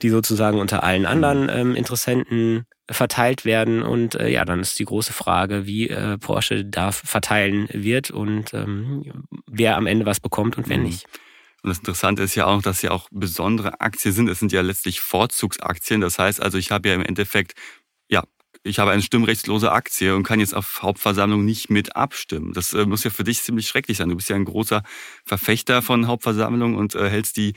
die 0.00 0.08
sozusagen 0.08 0.58
unter 0.58 0.82
allen 0.82 1.04
anderen 1.04 1.50
ähm, 1.50 1.76
Interessenten 1.76 2.64
verteilt 2.90 3.44
werden. 3.44 3.82
Und 3.82 4.14
äh, 4.14 4.30
ja, 4.30 4.46
dann 4.46 4.60
ist 4.60 4.78
die 4.78 4.86
große 4.86 5.12
Frage, 5.12 5.66
wie 5.66 5.90
äh, 5.90 6.16
Porsche 6.16 6.64
da 6.64 6.92
verteilen 6.92 7.68
wird 7.72 8.10
und 8.10 8.54
ähm, 8.54 9.12
wer 9.46 9.76
am 9.76 9.86
Ende 9.86 10.06
was 10.06 10.20
bekommt 10.20 10.56
und 10.56 10.70
wer 10.70 10.78
mhm. 10.78 10.84
nicht. 10.84 11.04
Und 11.62 11.68
das 11.68 11.78
Interessante 11.78 12.22
ist 12.22 12.34
ja 12.34 12.46
auch, 12.46 12.62
dass 12.62 12.80
ja 12.80 12.90
auch 12.90 13.08
besondere 13.10 13.82
Aktien 13.82 14.14
sind. 14.14 14.30
Es 14.30 14.38
sind 14.38 14.52
ja 14.52 14.62
letztlich 14.62 15.00
Vorzugsaktien. 15.00 16.00
Das 16.00 16.18
heißt 16.18 16.42
also, 16.42 16.56
ich 16.56 16.70
habe 16.70 16.88
ja 16.88 16.94
im 16.94 17.02
Endeffekt 17.02 17.52
ich 18.64 18.78
habe 18.78 18.90
eine 18.90 19.02
stimmrechtslose 19.02 19.70
Aktie 19.70 20.16
und 20.16 20.22
kann 20.22 20.40
jetzt 20.40 20.54
auf 20.54 20.82
Hauptversammlung 20.82 21.44
nicht 21.44 21.68
mit 21.68 21.96
abstimmen. 21.96 22.54
Das 22.54 22.72
äh, 22.72 22.86
muss 22.86 23.04
ja 23.04 23.10
für 23.10 23.22
dich 23.22 23.42
ziemlich 23.42 23.68
schrecklich 23.68 23.98
sein. 23.98 24.08
Du 24.08 24.16
bist 24.16 24.30
ja 24.30 24.36
ein 24.36 24.46
großer 24.46 24.82
Verfechter 25.24 25.82
von 25.82 26.06
Hauptversammlung 26.06 26.74
und 26.74 26.94
äh, 26.94 27.10
hältst 27.10 27.36
die, 27.36 27.52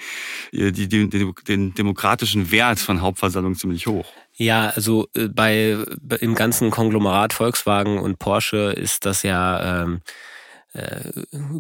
äh, 0.52 0.72
die, 0.72 0.90
die, 0.90 1.08
den, 1.48 1.74
demokratischen 1.74 2.52
Wert 2.52 2.80
von 2.80 3.02
Hauptversammlung 3.02 3.56
ziemlich 3.56 3.88
hoch. 3.88 4.12
Ja, 4.36 4.70
also 4.70 5.08
äh, 5.16 5.30
bei 5.30 5.78
im 6.20 6.36
ganzen 6.36 6.72
Konglomerat 6.72 7.32
Volkswagen 7.32 8.00
und 8.00 8.20
Porsche 8.20 8.74
ist 8.74 9.06
das 9.06 9.24
ja 9.24 9.84
ähm, 9.84 10.02
äh, 10.74 11.12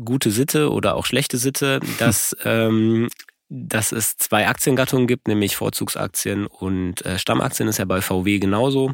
gute 0.03 0.29
Sitte 0.29 0.71
oder 0.71 0.95
auch 0.95 1.05
schlechte 1.05 1.38
Sitte, 1.38 1.79
dass 2.00 2.35
ähm, 2.43 3.07
dass 3.50 3.93
es 3.93 4.17
zwei 4.17 4.50
Aktiengattungen 4.50 5.07
gibt, 5.07 5.29
nämlich 5.29 5.55
Vorzugsaktien 5.55 6.47
und 6.47 7.05
äh, 7.05 7.17
Stammaktien 7.17 7.69
ist 7.69 7.77
ja 7.77 7.85
bei 7.85 8.01
VW 8.01 8.39
genauso. 8.39 8.93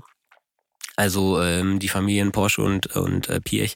Also 0.95 1.41
ähm, 1.41 1.79
die 1.79 1.89
Familien 1.89 2.31
Porsche 2.31 2.61
und, 2.61 2.95
und 2.95 3.29
äh, 3.29 3.41
Piech 3.41 3.75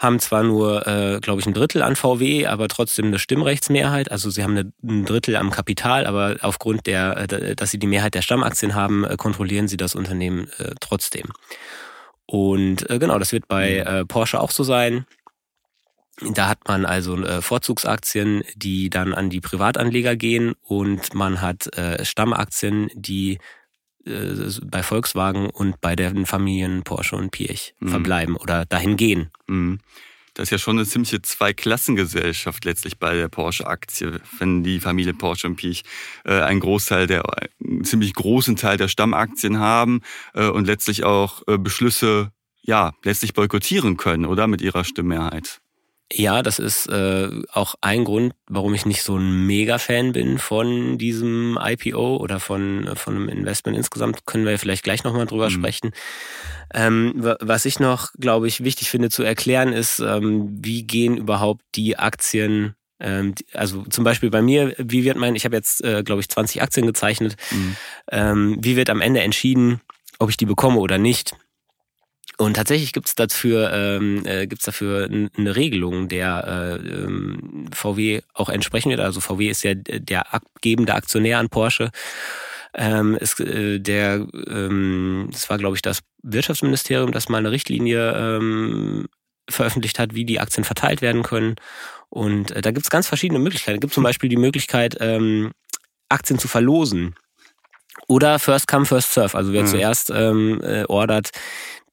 haben 0.00 0.18
zwar 0.18 0.42
nur, 0.42 0.86
äh, 0.86 1.20
glaube 1.20 1.40
ich, 1.40 1.46
ein 1.46 1.52
Drittel 1.52 1.82
an 1.82 1.94
VW, 1.94 2.46
aber 2.46 2.68
trotzdem 2.68 3.06
eine 3.06 3.18
Stimmrechtsmehrheit. 3.18 4.10
Also 4.10 4.30
sie 4.30 4.42
haben 4.42 4.56
eine, 4.56 4.72
ein 4.82 5.04
Drittel 5.04 5.36
am 5.36 5.50
Kapital, 5.50 6.06
aber 6.06 6.36
aufgrund 6.40 6.86
der, 6.86 7.30
äh, 7.30 7.54
dass 7.54 7.70
sie 7.70 7.78
die 7.78 7.86
Mehrheit 7.86 8.14
der 8.14 8.22
Stammaktien 8.22 8.74
haben, 8.74 9.04
äh, 9.04 9.16
kontrollieren 9.16 9.68
sie 9.68 9.76
das 9.76 9.94
Unternehmen 9.94 10.48
äh, 10.58 10.72
trotzdem. 10.80 11.28
Und 12.24 12.88
äh, 12.88 12.98
genau, 12.98 13.18
das 13.18 13.32
wird 13.32 13.46
bei 13.46 13.84
mhm. 13.84 13.94
äh, 13.94 14.04
Porsche 14.06 14.40
auch 14.40 14.52
so 14.52 14.64
sein. 14.64 15.04
Da 16.22 16.48
hat 16.48 16.66
man 16.66 16.86
also 16.86 17.16
äh, 17.22 17.42
Vorzugsaktien, 17.42 18.42
die 18.54 18.88
dann 18.88 19.12
an 19.12 19.28
die 19.28 19.40
Privatanleger 19.40 20.16
gehen 20.16 20.54
und 20.62 21.14
man 21.14 21.42
hat 21.42 21.76
äh, 21.76 22.04
Stammaktien, 22.04 22.88
die 22.94 23.38
bei 24.04 24.82
Volkswagen 24.82 25.50
und 25.50 25.80
bei 25.80 25.94
den 25.94 26.26
Familien 26.26 26.82
Porsche 26.82 27.16
und 27.16 27.30
Piech 27.30 27.74
mhm. 27.80 27.88
verbleiben 27.88 28.36
oder 28.36 28.64
dahin 28.64 28.96
gehen. 28.96 29.30
Mhm. 29.46 29.80
Das 30.34 30.44
ist 30.44 30.50
ja 30.52 30.58
schon 30.58 30.78
eine 30.78 30.86
ziemliche 30.86 31.20
Zweiklassengesellschaft 31.20 32.64
letztlich 32.64 32.98
bei 32.98 33.14
der 33.14 33.28
Porsche-Aktie, 33.28 34.20
wenn 34.38 34.62
die 34.62 34.80
Familie 34.80 35.12
Porsche 35.12 35.48
und 35.48 35.56
Piech 35.56 35.82
äh, 36.24 36.40
einen 36.40 36.60
Großteil 36.60 37.06
der, 37.06 37.24
einen 37.62 37.84
ziemlich 37.84 38.14
großen 38.14 38.56
Teil 38.56 38.76
der 38.76 38.88
Stammaktien 38.88 39.58
haben 39.58 40.02
äh, 40.34 40.46
und 40.46 40.66
letztlich 40.66 41.04
auch 41.04 41.42
äh, 41.48 41.58
Beschlüsse, 41.58 42.30
ja, 42.62 42.92
letztlich 43.02 43.34
boykottieren 43.34 43.96
können, 43.96 44.24
oder? 44.24 44.46
Mit 44.46 44.62
ihrer 44.62 44.84
Stimmmehrheit. 44.84 45.60
Ja, 46.12 46.42
das 46.42 46.58
ist 46.58 46.88
äh, 46.88 47.28
auch 47.52 47.76
ein 47.80 48.04
Grund, 48.04 48.34
warum 48.48 48.74
ich 48.74 48.84
nicht 48.84 49.02
so 49.02 49.16
ein 49.16 49.46
Mega-Fan 49.46 50.12
bin 50.12 50.38
von 50.38 50.98
diesem 50.98 51.56
IPO 51.60 52.16
oder 52.16 52.40
von, 52.40 52.90
von 52.96 53.14
einem 53.14 53.28
Investment 53.28 53.76
insgesamt. 53.76 54.26
Können 54.26 54.44
wir 54.44 54.58
vielleicht 54.58 54.82
gleich 54.82 55.04
nochmal 55.04 55.26
drüber 55.26 55.46
mhm. 55.46 55.54
sprechen. 55.54 55.90
Ähm, 56.74 57.12
was 57.16 57.64
ich 57.64 57.78
noch, 57.78 58.12
glaube 58.18 58.48
ich, 58.48 58.64
wichtig 58.64 58.90
finde 58.90 59.10
zu 59.10 59.22
erklären, 59.22 59.72
ist, 59.72 60.00
ähm, 60.00 60.58
wie 60.60 60.84
gehen 60.84 61.16
überhaupt 61.16 61.62
die 61.74 61.96
Aktien 61.96 62.74
ähm, 63.00 63.34
also 63.54 63.84
zum 63.84 64.04
Beispiel 64.04 64.30
bei 64.30 64.42
mir, 64.42 64.74
wie 64.76 65.04
wird 65.04 65.16
mein, 65.16 65.34
ich 65.34 65.44
habe 65.44 65.56
jetzt, 65.56 65.82
äh, 65.82 66.02
glaube 66.02 66.20
ich, 66.20 66.28
20 66.28 66.60
Aktien 66.60 66.86
gezeichnet, 66.86 67.36
mhm. 67.50 67.76
ähm, 68.10 68.58
wie 68.60 68.76
wird 68.76 68.90
am 68.90 69.00
Ende 69.00 69.20
entschieden, 69.20 69.80
ob 70.18 70.28
ich 70.28 70.36
die 70.36 70.44
bekomme 70.44 70.78
oder 70.78 70.98
nicht? 70.98 71.34
Und 72.40 72.54
tatsächlich 72.54 72.94
gibt 72.94 73.06
es 73.06 73.14
dafür, 73.14 73.70
ähm, 73.70 74.24
äh, 74.24 74.46
gibt's 74.46 74.64
dafür 74.64 75.10
eine 75.10 75.56
Regelung, 75.56 76.08
der 76.08 76.80
äh, 76.82 76.88
ähm, 76.88 77.66
VW 77.70 78.22
auch 78.32 78.48
entsprechen 78.48 78.88
wird. 78.88 79.00
Also 79.00 79.20
VW 79.20 79.50
ist 79.50 79.62
ja 79.62 79.74
der 79.74 80.32
abgebende 80.32 80.94
Aktionär 80.94 81.38
an 81.38 81.50
Porsche. 81.50 81.90
Ähm, 82.72 83.14
ist, 83.16 83.40
äh, 83.40 83.78
der, 83.78 84.26
ähm, 84.48 85.28
das 85.30 85.50
war, 85.50 85.58
glaube 85.58 85.76
ich, 85.76 85.82
das 85.82 86.00
Wirtschaftsministerium, 86.22 87.12
das 87.12 87.28
mal 87.28 87.38
eine 87.38 87.50
Richtlinie 87.50 88.14
ähm, 88.16 89.08
veröffentlicht 89.50 89.98
hat, 89.98 90.14
wie 90.14 90.24
die 90.24 90.40
Aktien 90.40 90.64
verteilt 90.64 91.02
werden 91.02 91.22
können. 91.22 91.56
Und 92.08 92.52
äh, 92.52 92.62
da 92.62 92.70
gibt 92.70 92.86
es 92.86 92.90
ganz 92.90 93.06
verschiedene 93.06 93.38
Möglichkeiten. 93.38 93.76
Es 93.76 93.82
gibt 93.82 93.92
zum 93.92 94.04
Beispiel 94.04 94.30
die 94.30 94.38
Möglichkeit, 94.38 94.96
ähm, 95.00 95.50
Aktien 96.08 96.38
zu 96.38 96.48
verlosen. 96.48 97.16
Oder 98.08 98.38
First 98.38 98.66
Come, 98.66 98.86
First 98.86 99.12
Serve. 99.12 99.36
Also 99.36 99.52
wer 99.52 99.62
mhm. 99.62 99.66
zuerst 99.66 100.10
ähm, 100.10 100.60
äh, 100.62 100.84
ordert, 100.84 101.30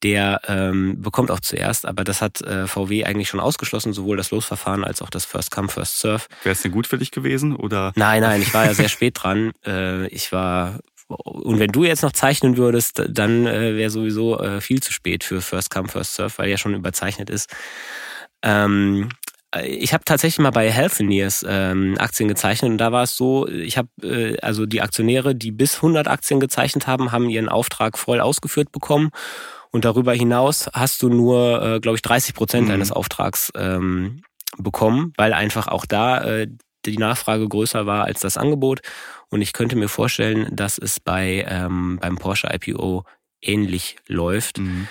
der 0.03 0.41
ähm, 0.47 1.01
bekommt 1.01 1.31
auch 1.31 1.39
zuerst, 1.39 1.85
aber 1.85 2.03
das 2.03 2.21
hat 2.21 2.41
äh, 2.41 2.67
VW 2.67 3.05
eigentlich 3.05 3.29
schon 3.29 3.39
ausgeschlossen, 3.39 3.93
sowohl 3.93 4.17
das 4.17 4.31
Losverfahren 4.31 4.83
als 4.83 5.01
auch 5.01 5.09
das 5.09 5.25
First 5.25 5.51
Come, 5.51 5.69
First 5.69 5.99
Serve. 5.99 6.23
Wäre 6.43 6.53
es 6.53 6.61
denn 6.61 6.71
gut 6.71 6.87
für 6.87 6.97
dich 6.97 7.11
gewesen? 7.11 7.55
oder? 7.55 7.91
Nein, 7.95 8.21
nein, 8.21 8.41
ich 8.41 8.53
war 8.53 8.65
ja 8.65 8.73
sehr 8.73 8.89
spät 8.89 9.17
dran. 9.21 9.51
Äh, 9.65 10.07
ich 10.07 10.31
war 10.31 10.79
und 11.07 11.59
wenn 11.59 11.71
du 11.71 11.85
jetzt 11.85 12.03
noch 12.03 12.11
zeichnen 12.11 12.57
würdest, 12.57 13.01
dann 13.07 13.47
äh, 13.47 13.77
wäre 13.77 13.89
sowieso 13.89 14.39
äh, 14.39 14.59
viel 14.59 14.81
zu 14.81 14.91
spät 14.91 15.23
für 15.23 15.41
First 15.41 15.69
Come, 15.69 15.87
First 15.87 16.15
Serve, 16.15 16.33
weil 16.37 16.49
ja 16.49 16.57
schon 16.57 16.75
überzeichnet 16.75 17.29
ist. 17.29 17.49
Ähm, 18.41 19.09
ich 19.63 19.93
habe 19.93 20.03
tatsächlich 20.03 20.39
mal 20.39 20.51
bei 20.51 20.69
Healthineers 20.69 21.45
ähm, 21.47 21.95
Aktien 21.97 22.27
gezeichnet 22.27 22.71
und 22.71 22.77
da 22.77 22.91
war 22.91 23.03
es 23.03 23.15
so, 23.15 23.47
ich 23.47 23.77
habe 23.77 23.87
äh, 24.03 24.37
also 24.41 24.65
die 24.65 24.81
Aktionäre, 24.81 25.33
die 25.33 25.51
bis 25.51 25.77
100 25.77 26.09
Aktien 26.09 26.41
gezeichnet 26.41 26.85
haben, 26.87 27.13
haben 27.13 27.29
ihren 27.29 27.47
Auftrag 27.47 27.97
voll 27.97 28.19
ausgeführt 28.19 28.73
bekommen 28.73 29.11
Und 29.77 29.85
darüber 29.85 30.11
hinaus 30.11 30.67
hast 30.73 31.03
du 31.03 31.09
nur, 31.09 31.61
äh, 31.61 31.79
glaube 31.79 31.97
ich, 31.97 32.01
30 32.01 32.33
Prozent 32.33 32.65
mhm. 32.65 32.73
eines 32.73 32.91
Auftrags 32.91 33.51
ähm, 33.53 34.23
bekommen, 34.57 35.13
weil 35.17 35.33
einfach 35.33 35.67
auch 35.67 35.85
da 35.85 36.23
äh, 36.23 36.47
die 36.87 36.97
Nachfrage 36.97 37.47
größer 37.47 37.85
war 37.85 38.05
als 38.05 38.21
das 38.21 38.37
Angebot. 38.37 38.79
Und 39.29 39.43
ich 39.43 39.53
könnte 39.53 39.75
mir 39.75 39.87
vorstellen, 39.87 40.47
dass 40.51 40.79
es 40.79 40.99
bei 40.99 41.45
ähm, 41.47 41.99
beim 42.01 42.15
Porsche 42.15 42.49
IPO 42.51 43.03
ähnlich 43.39 43.97
läuft. 44.07 44.57
Mhm. 44.57 44.87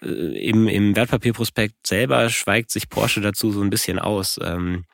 Äh, 0.00 0.48
Im, 0.48 0.68
Im 0.68 0.96
Wertpapierprospekt 0.96 1.86
selber 1.86 2.30
schweigt 2.30 2.70
sich 2.70 2.88
Porsche 2.88 3.20
dazu 3.20 3.52
so 3.52 3.60
ein 3.60 3.68
bisschen 3.68 3.98
aus. 3.98 4.40
Ähm, 4.42 4.86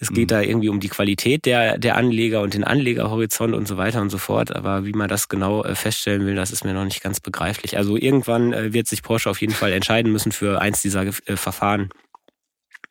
es 0.00 0.12
geht 0.12 0.30
mhm. 0.30 0.34
da 0.34 0.40
irgendwie 0.40 0.68
um 0.68 0.80
die 0.80 0.88
Qualität 0.88 1.44
der, 1.44 1.78
der 1.78 1.96
Anleger 1.96 2.40
und 2.42 2.54
den 2.54 2.64
Anlegerhorizont 2.64 3.54
und 3.54 3.66
so 3.66 3.76
weiter 3.76 4.00
und 4.00 4.10
so 4.10 4.18
fort. 4.18 4.54
Aber 4.54 4.84
wie 4.84 4.92
man 4.92 5.08
das 5.08 5.28
genau 5.28 5.64
äh, 5.64 5.74
feststellen 5.74 6.24
will, 6.24 6.36
das 6.36 6.52
ist 6.52 6.64
mir 6.64 6.72
noch 6.72 6.84
nicht 6.84 7.02
ganz 7.02 7.20
begreiflich. 7.20 7.76
Also 7.76 7.96
irgendwann 7.96 8.52
äh, 8.52 8.72
wird 8.72 8.86
sich 8.86 9.02
Porsche 9.02 9.28
auf 9.28 9.40
jeden 9.40 9.54
Fall 9.54 9.72
entscheiden 9.72 10.12
müssen 10.12 10.30
für 10.30 10.60
eins 10.60 10.82
dieser 10.82 11.02
äh, 11.02 11.36
Verfahren. 11.36 11.90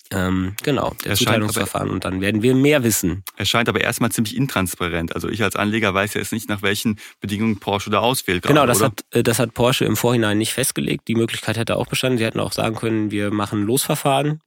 Ähm, 0.10 0.56
genau, 0.64 0.96
der 1.04 1.16
Zuteilungsverfahren 1.16 1.90
und 1.90 2.06
dann 2.06 2.22
werden 2.22 2.42
wir 2.42 2.56
mehr 2.56 2.82
wissen. 2.84 3.26
Es 3.36 3.50
scheint 3.50 3.68
aber 3.68 3.82
erstmal 3.82 4.10
ziemlich 4.10 4.38
intransparent. 4.38 5.14
Also 5.14 5.28
ich 5.28 5.44
als 5.44 5.58
Anleger 5.58 5.94
weiß 5.94 6.14
ja 6.14 6.22
jetzt 6.22 6.32
nicht, 6.32 6.48
nach 6.48 6.62
welchen 6.62 6.98
Bedingungen 7.20 7.60
Porsche 7.60 7.90
da 7.90 8.00
auswählt. 8.00 8.44
Genau, 8.44 8.66
das, 8.66 8.78
oder? 8.78 8.94
hat, 9.12 9.28
das 9.28 9.40
hat 9.40 9.54
Porsche 9.54 9.84
im 9.84 9.98
Vorhinein 9.98 10.38
nicht 10.38 10.54
festgelegt. 10.54 11.10
Die 11.10 11.16
Möglichkeit 11.16 11.58
hätte 11.58 11.76
auch 11.76 11.88
bestanden. 11.88 12.20
Sie 12.20 12.24
hätten 12.24 12.40
auch 12.40 12.54
sagen 12.54 12.78
können, 12.78 13.12
wir 13.12 13.32
machen 13.32 13.64
Losverfahren 13.64 14.40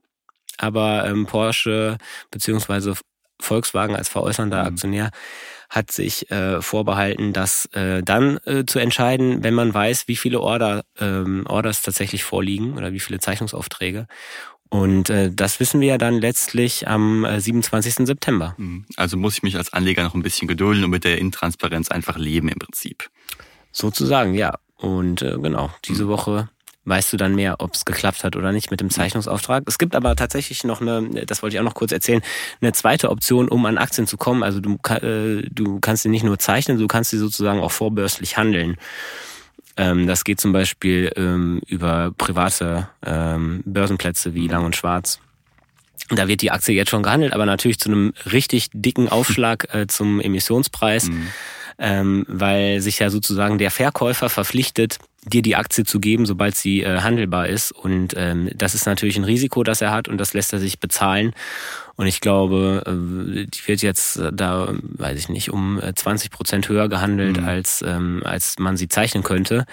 aber 0.61 1.07
ähm, 1.07 1.27
Porsche 1.27 1.99
beziehungsweise 2.31 2.95
Volkswagen 3.41 3.97
als 3.97 4.09
veräußernder 4.09 4.63
mhm. 4.63 4.69
Aktionär 4.69 5.11
hat 5.71 5.93
sich 5.93 6.31
äh, 6.33 6.61
vorbehalten, 6.61 7.33
das 7.33 7.67
äh, 7.67 8.03
dann 8.03 8.39
äh, 8.45 8.65
zu 8.67 8.81
entscheiden, 8.81 9.45
wenn 9.45 9.55
man 9.55 9.73
weiß, 9.73 10.09
wie 10.09 10.17
viele 10.17 10.41
Order, 10.41 10.85
ähm, 10.99 11.47
Orders 11.47 11.83
tatsächlich 11.83 12.25
vorliegen 12.25 12.77
oder 12.77 12.93
wie 12.93 12.99
viele 12.99 13.21
Zeichnungsaufträge. 13.21 14.09
Und 14.69 15.11
äh, 15.11 15.31
das 15.33 15.59
wissen 15.61 15.81
wir 15.81 15.89
ja 15.89 15.99
dann 15.99 16.21
letztlich 16.21 16.89
am 16.89 17.25
äh, 17.25 17.41
27. 17.41 18.07
September. 18.07 18.55
Mhm. 18.57 18.85
Also 18.97 19.17
muss 19.17 19.35
ich 19.35 19.43
mich 19.43 19.57
als 19.57 19.73
Anleger 19.73 20.03
noch 20.03 20.15
ein 20.15 20.23
bisschen 20.23 20.49
gedulden 20.49 20.85
und 20.85 20.91
mit 20.91 21.05
der 21.05 21.19
Intransparenz 21.19 21.91
einfach 21.91 22.17
leben 22.17 22.49
im 22.49 22.59
Prinzip. 22.59 23.09
Sozusagen, 23.73 24.35
ja. 24.35 24.59
Und 24.77 25.23
äh, 25.23 25.37
genau, 25.41 25.71
diese 25.85 26.05
mhm. 26.05 26.09
Woche 26.09 26.49
weißt 26.85 27.13
du 27.13 27.17
dann 27.17 27.35
mehr, 27.35 27.57
ob 27.59 27.75
es 27.75 27.85
geklappt 27.85 28.25
hat 28.25 28.37
oder 28.37 28.53
nicht 28.53 28.71
mit 28.71 28.81
dem 28.81 28.91
Zeichnungsauftrag. 28.91 29.65
Es 29.67 29.79
gibt 29.79 29.95
aber 29.95 30.17
tatsächlich 30.17 30.65
noch 30.65 30.81
eine, 30.81 31.27
das 31.27 31.43
wollte 31.43 31.57
ich 31.57 31.61
auch 31.61 31.65
noch 31.65 31.75
kurz 31.75 31.93
erzählen, 31.93 32.23
eine 32.61 32.73
zweite 32.73 33.11
Option, 33.11 33.49
um 33.49 33.67
an 33.67 33.79
Aktien 33.79 34.07
zu 34.07 34.17
kommen. 34.17 34.43
Also 34.43 34.61
du, 34.61 34.79
äh, 34.89 35.43
du 35.51 35.81
kannst 35.81 36.05
sie 36.05 36.09
nicht 36.09 36.25
nur 36.25 36.39
zeichnen, 36.39 36.79
du 36.79 36.87
kannst 36.87 37.11
sie 37.11 37.19
sozusagen 37.19 37.61
auch 37.61 37.73
vorbörslich 37.73 38.37
handeln. 38.37 38.77
Ähm, 39.77 40.07
das 40.07 40.25
geht 40.25 40.41
zum 40.41 40.53
Beispiel 40.53 41.13
ähm, 41.17 41.61
über 41.67 42.13
private 42.17 42.89
ähm, 43.05 43.63
Börsenplätze 43.65 44.35
wie 44.35 44.49
Lang 44.49 44.65
und 44.65 44.77
Schwarz. 44.77 45.21
Da 46.09 46.27
wird 46.27 46.43
die 46.43 46.51
Aktie 46.51 46.75
jetzt 46.75 46.91
schon 46.91 47.03
gehandelt, 47.03 47.33
aber 47.33 47.47
natürlich 47.47 47.79
zu 47.79 47.89
einem 47.89 48.13
richtig 48.33 48.69
dicken 48.73 49.09
Aufschlag 49.11 49.73
äh, 49.75 49.87
zum 49.87 50.21
Emissionspreis, 50.21 51.09
mhm. 51.09 51.29
ähm, 51.79 52.27
weil 52.29 52.81
sich 52.81 52.99
ja 52.99 53.11
sozusagen 53.11 53.59
der 53.59 53.71
Verkäufer 53.71 54.29
verpflichtet, 54.29 54.99
dir 55.25 55.43
die 55.43 55.57
Aktie 55.57 55.85
zu 55.85 56.01
geben, 56.01 56.25
sobald 56.25 56.55
sie 56.55 56.83
äh, 56.83 57.01
handelbar 57.01 57.49
ist. 57.49 57.73
Und 57.73 58.15
ähm, 58.17 58.51
das 58.55 58.75
ist 58.75 58.87
natürlich 58.87 59.17
ein 59.17 59.25
Risiko, 59.25 59.63
das 59.63 59.81
er 59.81 59.91
hat 59.91 60.09
und 60.09 60.19
das 60.19 60.33
lässt 60.33 60.53
er 60.53 60.59
sich 60.59 60.81
bezahlen. 60.81 61.35
Und 61.97 62.07
ich 62.07 62.21
glaube, 62.21 62.83
äh, 62.87 63.47
die 63.47 63.69
wird 63.69 63.83
jetzt 63.83 64.21
da, 64.33 64.73
weiß 64.83 65.19
ich 65.19 65.29
nicht, 65.29 65.51
um 65.51 65.81
20 65.95 66.27
äh, 66.27 66.35
Prozent 66.35 66.69
höher 66.69 66.89
gehandelt, 66.89 67.39
mhm. 67.39 67.45
als, 67.45 67.85
ähm, 67.87 68.23
als 68.25 68.59
man 68.59 68.77
sie 68.77 68.89
zeichnen 68.89 69.23
könnte. 69.23 69.67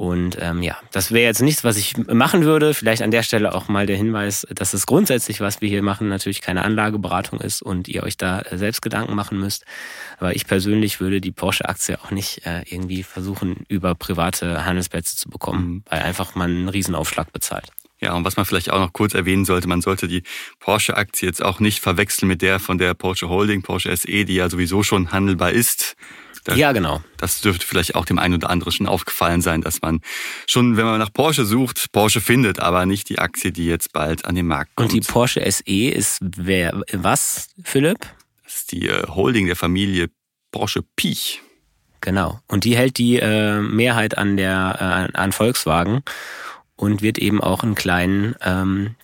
Und 0.00 0.38
ähm, 0.40 0.62
ja, 0.62 0.78
das 0.92 1.12
wäre 1.12 1.26
jetzt 1.26 1.42
nichts, 1.42 1.62
was 1.62 1.76
ich 1.76 1.94
machen 1.98 2.44
würde. 2.44 2.72
Vielleicht 2.72 3.02
an 3.02 3.10
der 3.10 3.22
Stelle 3.22 3.54
auch 3.54 3.68
mal 3.68 3.84
der 3.84 3.98
Hinweis, 3.98 4.46
dass 4.48 4.72
es 4.72 4.86
grundsätzlich, 4.86 5.42
was 5.42 5.60
wir 5.60 5.68
hier 5.68 5.82
machen, 5.82 6.08
natürlich 6.08 6.40
keine 6.40 6.62
Anlageberatung 6.62 7.38
ist 7.38 7.60
und 7.60 7.86
ihr 7.86 8.02
euch 8.02 8.16
da 8.16 8.40
äh, 8.40 8.56
selbst 8.56 8.80
Gedanken 8.80 9.14
machen 9.14 9.38
müsst. 9.38 9.66
Aber 10.18 10.34
ich 10.34 10.46
persönlich 10.46 11.00
würde 11.00 11.20
die 11.20 11.32
Porsche-Aktie 11.32 11.98
auch 12.02 12.12
nicht 12.12 12.46
äh, 12.46 12.62
irgendwie 12.62 13.02
versuchen, 13.02 13.66
über 13.68 13.94
private 13.94 14.64
Handelsplätze 14.64 15.18
zu 15.18 15.28
bekommen, 15.28 15.66
mhm. 15.66 15.82
weil 15.90 16.00
einfach 16.00 16.34
man 16.34 16.50
einen 16.50 16.68
Riesenaufschlag 16.70 17.30
bezahlt. 17.30 17.66
Ja, 18.00 18.14
und 18.14 18.24
was 18.24 18.38
man 18.38 18.46
vielleicht 18.46 18.70
auch 18.70 18.80
noch 18.80 18.94
kurz 18.94 19.12
erwähnen 19.12 19.44
sollte, 19.44 19.68
man 19.68 19.82
sollte 19.82 20.08
die 20.08 20.22
Porsche-Aktie 20.60 21.28
jetzt 21.28 21.44
auch 21.44 21.60
nicht 21.60 21.80
verwechseln 21.80 22.26
mit 22.26 22.40
der 22.40 22.58
von 22.58 22.78
der 22.78 22.94
Porsche 22.94 23.28
Holding, 23.28 23.60
Porsche 23.60 23.94
SE, 23.94 24.24
die 24.24 24.34
ja 24.36 24.48
sowieso 24.48 24.82
schon 24.82 25.12
handelbar 25.12 25.50
ist. 25.50 25.94
Da, 26.44 26.54
ja, 26.54 26.72
genau. 26.72 27.02
Das 27.18 27.40
dürfte 27.40 27.66
vielleicht 27.66 27.94
auch 27.94 28.04
dem 28.04 28.18
einen 28.18 28.34
oder 28.34 28.50
anderen 28.50 28.72
schon 28.72 28.86
aufgefallen 28.86 29.42
sein, 29.42 29.60
dass 29.60 29.82
man 29.82 30.00
schon, 30.46 30.76
wenn 30.76 30.86
man 30.86 30.98
nach 30.98 31.12
Porsche 31.12 31.44
sucht, 31.44 31.92
Porsche 31.92 32.20
findet, 32.20 32.60
aber 32.60 32.86
nicht 32.86 33.08
die 33.08 33.18
Aktie, 33.18 33.52
die 33.52 33.66
jetzt 33.66 33.92
bald 33.92 34.24
an 34.24 34.34
den 34.34 34.46
Markt 34.46 34.74
kommt. 34.74 34.92
Und 34.92 34.94
die 34.94 35.06
Porsche 35.06 35.40
SE 35.50 35.62
ist 35.66 36.18
wer, 36.20 36.82
was, 36.92 37.48
Philipp? 37.62 37.98
Das 38.44 38.56
ist 38.56 38.72
die 38.72 38.88
äh, 38.88 39.06
Holding 39.08 39.46
der 39.46 39.56
Familie 39.56 40.08
Porsche 40.50 40.82
Piech. 40.96 41.42
Genau. 42.00 42.40
Und 42.48 42.64
die 42.64 42.76
hält 42.76 42.98
die 42.98 43.18
äh, 43.18 43.60
Mehrheit 43.60 44.16
an 44.16 44.36
der 44.36 45.10
äh, 45.12 45.16
an 45.16 45.32
Volkswagen 45.32 46.02
und 46.76 47.02
wird 47.02 47.18
eben 47.18 47.42
auch 47.42 47.62
einen 47.62 47.74
kleinen 47.74 48.34
ähm, 48.42 48.96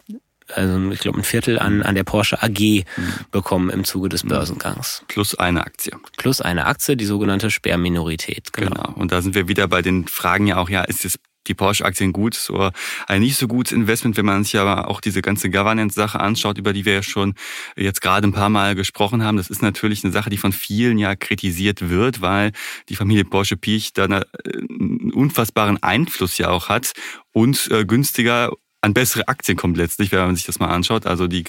also 0.52 0.90
ich 0.90 1.00
glaube 1.00 1.18
ein 1.18 1.24
Viertel 1.24 1.58
an, 1.58 1.82
an 1.82 1.94
der 1.94 2.04
Porsche 2.04 2.42
AG 2.42 2.58
mhm. 2.58 2.84
bekommen 3.30 3.70
im 3.70 3.84
Zuge 3.84 4.08
des 4.08 4.24
mhm. 4.24 4.28
Börsengangs. 4.28 5.04
Plus 5.08 5.34
eine 5.34 5.64
Aktie. 5.64 5.92
Plus 6.16 6.40
eine 6.40 6.66
Aktie, 6.66 6.96
die 6.96 7.04
sogenannte 7.04 7.50
Sperrminorität. 7.50 8.52
Genau. 8.52 8.70
genau. 8.70 8.92
Und 8.96 9.12
da 9.12 9.22
sind 9.22 9.34
wir 9.34 9.48
wieder 9.48 9.68
bei 9.68 9.82
den 9.82 10.06
Fragen 10.08 10.46
ja 10.46 10.58
auch, 10.58 10.68
ja, 10.68 10.82
ist 10.82 11.04
es 11.04 11.18
die 11.48 11.54
Porsche-Aktien 11.54 12.12
gut 12.12 12.50
oder 12.50 12.72
ein 13.06 13.20
nicht 13.20 13.36
so 13.36 13.46
gutes 13.48 13.72
Investment, 13.72 14.16
wenn 14.16 14.24
man 14.24 14.44
sich 14.44 14.58
aber 14.58 14.88
auch 14.88 15.00
diese 15.00 15.22
ganze 15.22 15.50
Governance-Sache 15.50 16.20
anschaut, 16.20 16.58
über 16.58 16.72
die 16.72 16.84
wir 16.84 16.94
ja 16.94 17.02
schon 17.02 17.34
jetzt 17.76 18.00
gerade 18.00 18.26
ein 18.26 18.32
paar 18.32 18.48
Mal 18.48 18.74
gesprochen 18.74 19.22
haben. 19.22 19.36
Das 19.36 19.48
ist 19.48 19.62
natürlich 19.62 20.04
eine 20.04 20.12
Sache, 20.12 20.30
die 20.30 20.38
von 20.38 20.52
vielen 20.52 20.98
ja 20.98 21.14
kritisiert 21.16 21.88
wird, 21.88 22.20
weil 22.20 22.52
die 22.88 22.96
Familie 22.96 23.24
Porsche 23.24 23.56
Piech 23.56 23.92
da 23.92 24.04
einen 24.04 25.12
unfassbaren 25.12 25.82
Einfluss 25.82 26.38
ja 26.38 26.50
auch 26.50 26.68
hat 26.68 26.92
und 27.32 27.70
äh, 27.70 27.84
günstiger 27.84 28.50
an 28.86 28.94
bessere 28.94 29.26
Aktien 29.28 29.58
kommt 29.58 29.76
letztlich, 29.76 30.12
wenn 30.12 30.20
man 30.20 30.36
sich 30.36 30.46
das 30.46 30.60
mal 30.60 30.68
anschaut. 30.68 31.06
Also 31.06 31.26
die 31.26 31.44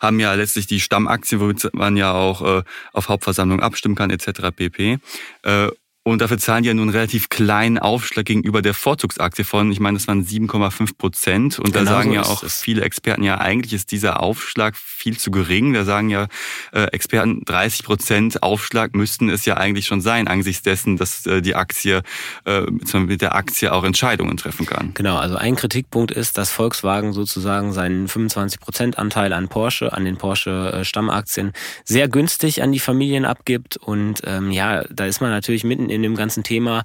haben 0.00 0.20
ja 0.20 0.34
letztlich 0.34 0.66
die 0.66 0.78
Stammaktien, 0.78 1.40
womit 1.40 1.72
man 1.72 1.96
ja 1.96 2.12
auch 2.12 2.42
äh, 2.42 2.62
auf 2.92 3.08
Hauptversammlung 3.08 3.60
abstimmen 3.60 3.94
kann 3.94 4.10
etc. 4.10 4.52
pp. 4.54 4.98
Äh, 5.42 5.68
und 6.06 6.20
dafür 6.20 6.38
zahlen 6.38 6.62
die 6.62 6.68
ja 6.68 6.70
einen 6.70 6.88
relativ 6.88 7.30
kleinen 7.30 7.80
Aufschlag 7.80 8.26
gegenüber 8.26 8.62
der 8.62 8.74
Vorzugsaktie 8.74 9.44
von, 9.44 9.72
ich 9.72 9.80
meine, 9.80 9.98
das 9.98 10.06
waren 10.06 10.24
7,5 10.24 10.96
Prozent. 10.96 11.58
Und 11.58 11.74
da 11.74 11.80
genau 11.80 11.90
sagen 11.90 12.10
so 12.10 12.14
ja 12.14 12.22
auch 12.22 12.44
es. 12.44 12.62
viele 12.62 12.82
Experten, 12.82 13.24
ja, 13.24 13.38
eigentlich 13.38 13.72
ist 13.72 13.90
dieser 13.90 14.22
Aufschlag 14.22 14.76
viel 14.76 15.18
zu 15.18 15.32
gering. 15.32 15.72
Da 15.72 15.84
sagen 15.84 16.08
ja 16.08 16.28
äh, 16.72 16.84
Experten, 16.92 17.44
30 17.44 17.82
Prozent 17.82 18.42
Aufschlag 18.44 18.94
müssten 18.94 19.28
es 19.28 19.46
ja 19.46 19.56
eigentlich 19.56 19.86
schon 19.86 20.00
sein, 20.00 20.28
angesichts 20.28 20.62
dessen, 20.62 20.96
dass 20.96 21.26
äh, 21.26 21.42
die 21.42 21.56
Aktie, 21.56 22.02
äh, 22.44 22.60
mit 22.94 23.20
der 23.20 23.34
Aktie 23.34 23.72
auch 23.72 23.82
Entscheidungen 23.82 24.36
treffen 24.36 24.64
kann. 24.64 24.92
Genau, 24.94 25.16
also 25.16 25.34
ein 25.34 25.56
Kritikpunkt 25.56 26.12
ist, 26.12 26.38
dass 26.38 26.52
Volkswagen 26.52 27.14
sozusagen 27.14 27.72
seinen 27.72 28.06
25 28.06 28.60
Prozent 28.60 28.96
Anteil 28.96 29.32
an 29.32 29.48
Porsche, 29.48 29.92
an 29.92 30.04
den 30.04 30.18
Porsche 30.18 30.72
äh, 30.72 30.84
Stammaktien 30.84 31.52
sehr 31.84 32.06
günstig 32.06 32.62
an 32.62 32.70
die 32.70 32.78
Familien 32.78 33.24
abgibt. 33.24 33.76
Und 33.76 34.22
ähm, 34.24 34.52
ja, 34.52 34.84
da 34.84 35.06
ist 35.06 35.20
man 35.20 35.30
natürlich 35.30 35.64
mitten 35.64 35.90
in 35.95 35.95
dem 36.02 36.14
ganzen 36.14 36.42
Thema. 36.42 36.82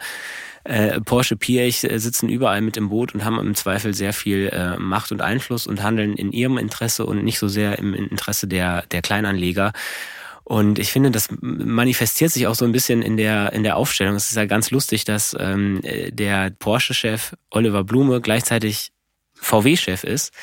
Äh, 0.63 1.01
Porsche 1.01 1.36
Piech 1.36 1.84
äh, 1.84 1.98
sitzen 1.98 2.30
überall 2.30 2.62
mit 2.62 2.77
im 2.77 2.89
Boot 2.89 3.15
und 3.15 3.25
haben 3.25 3.39
im 3.39 3.56
Zweifel 3.56 3.94
sehr 3.94 4.13
viel 4.13 4.50
äh, 4.50 4.77
Macht 4.77 5.12
und 5.12 5.22
Einfluss 5.22 5.65
und 5.65 5.82
handeln 5.82 6.13
in 6.13 6.32
ihrem 6.32 6.58
Interesse 6.58 7.06
und 7.06 7.24
nicht 7.24 7.39
so 7.39 7.48
sehr 7.48 7.80
im 7.80 7.94
Interesse 7.94 8.48
der, 8.48 8.84
der 8.91 9.01
Kleinanleger. 9.01 9.74
Und 10.44 10.80
ich 10.80 10.91
finde, 10.91 11.12
das 11.12 11.30
manifestiert 11.39 12.32
sich 12.32 12.46
auch 12.46 12.56
so 12.56 12.65
ein 12.65 12.72
bisschen 12.72 13.01
in 13.01 13.15
der, 13.15 13.53
in 13.53 13.63
der 13.63 13.77
Aufstellung. 13.77 14.15
Es 14.15 14.30
ist 14.30 14.38
ja 14.38 14.46
ganz 14.46 14.70
lustig, 14.70 15.06
dass 15.06 15.36
ähm, 15.39 15.82
der 15.84 16.51
Porsche-Chef 16.51 17.36
Oliver 17.51 17.84
Blume 17.84 18.22
gleichzeitig 18.22 18.91
VW-Chef 19.36 20.03
ist. 20.03 20.34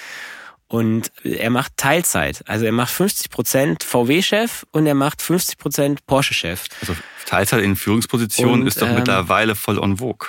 Und 0.68 1.10
er 1.24 1.48
macht 1.48 1.78
Teilzeit. 1.78 2.42
Also 2.46 2.66
er 2.66 2.72
macht 2.72 2.92
50 2.92 3.30
Prozent 3.30 3.84
VW-Chef 3.84 4.64
und 4.70 4.86
er 4.86 4.94
macht 4.94 5.22
50 5.22 5.56
Prozent 5.56 6.06
Porsche-Chef. 6.06 6.66
Also 6.82 6.94
Teilzeit 7.24 7.62
in 7.62 7.74
Führungspositionen 7.74 8.66
ist 8.66 8.82
doch 8.82 8.88
ähm, 8.88 8.96
mittlerweile 8.96 9.54
voll 9.54 9.78
on 9.78 9.96
vogue. 9.96 10.28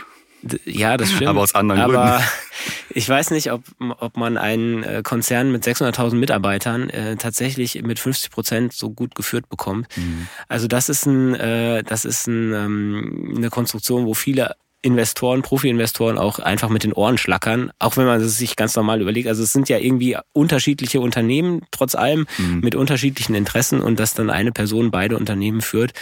Ja, 0.65 0.95
das 0.95 1.11
stimmt. 1.11 1.27
Aber 1.27 1.41
aus 1.41 1.53
anderen 1.53 1.81
Aber 1.81 1.93
Gründen. 1.93 2.23
ich 2.89 3.07
weiß 3.09 3.31
nicht, 3.31 3.51
ob, 3.51 3.63
ob 3.79 4.15
man 4.15 4.37
einen 4.37 4.83
äh, 4.83 5.01
Konzern 5.03 5.51
mit 5.51 5.65
600.000 5.65 6.15
Mitarbeitern 6.15 6.89
äh, 6.89 7.17
tatsächlich 7.17 7.81
mit 7.81 7.99
50 7.99 8.31
Prozent 8.31 8.73
so 8.73 8.89
gut 8.89 9.15
geführt 9.15 9.49
bekommt. 9.49 9.87
Mhm. 9.97 10.27
Also 10.47 10.67
das 10.67 10.87
ist 10.87 11.05
ein, 11.05 11.35
äh, 11.35 11.83
das 11.83 12.05
ist 12.05 12.27
ein, 12.27 12.53
ähm, 12.53 13.33
eine 13.35 13.49
Konstruktion, 13.49 14.05
wo 14.05 14.13
viele 14.13 14.55
Investoren, 14.81 15.41
Profi-Investoren 15.41 16.17
auch 16.17 16.39
einfach 16.39 16.69
mit 16.69 16.83
den 16.83 16.93
Ohren 16.93 17.17
schlackern, 17.17 17.71
auch 17.79 17.97
wenn 17.97 18.05
man 18.05 18.21
es 18.21 18.37
sich 18.37 18.55
ganz 18.55 18.75
normal 18.75 19.01
überlegt. 19.01 19.27
Also 19.27 19.43
es 19.43 19.51
sind 19.51 19.67
ja 19.67 19.77
irgendwie 19.77 20.17
unterschiedliche 20.31 21.01
Unternehmen, 21.01 21.61
trotz 21.71 21.95
allem, 21.95 22.27
mhm. 22.37 22.61
mit 22.61 22.75
unterschiedlichen 22.75 23.35
Interessen 23.35 23.81
und 23.81 23.99
dass 23.99 24.13
dann 24.13 24.29
eine 24.29 24.51
Person 24.51 24.91
beide 24.91 25.17
Unternehmen 25.17 25.61
führt. 25.61 25.93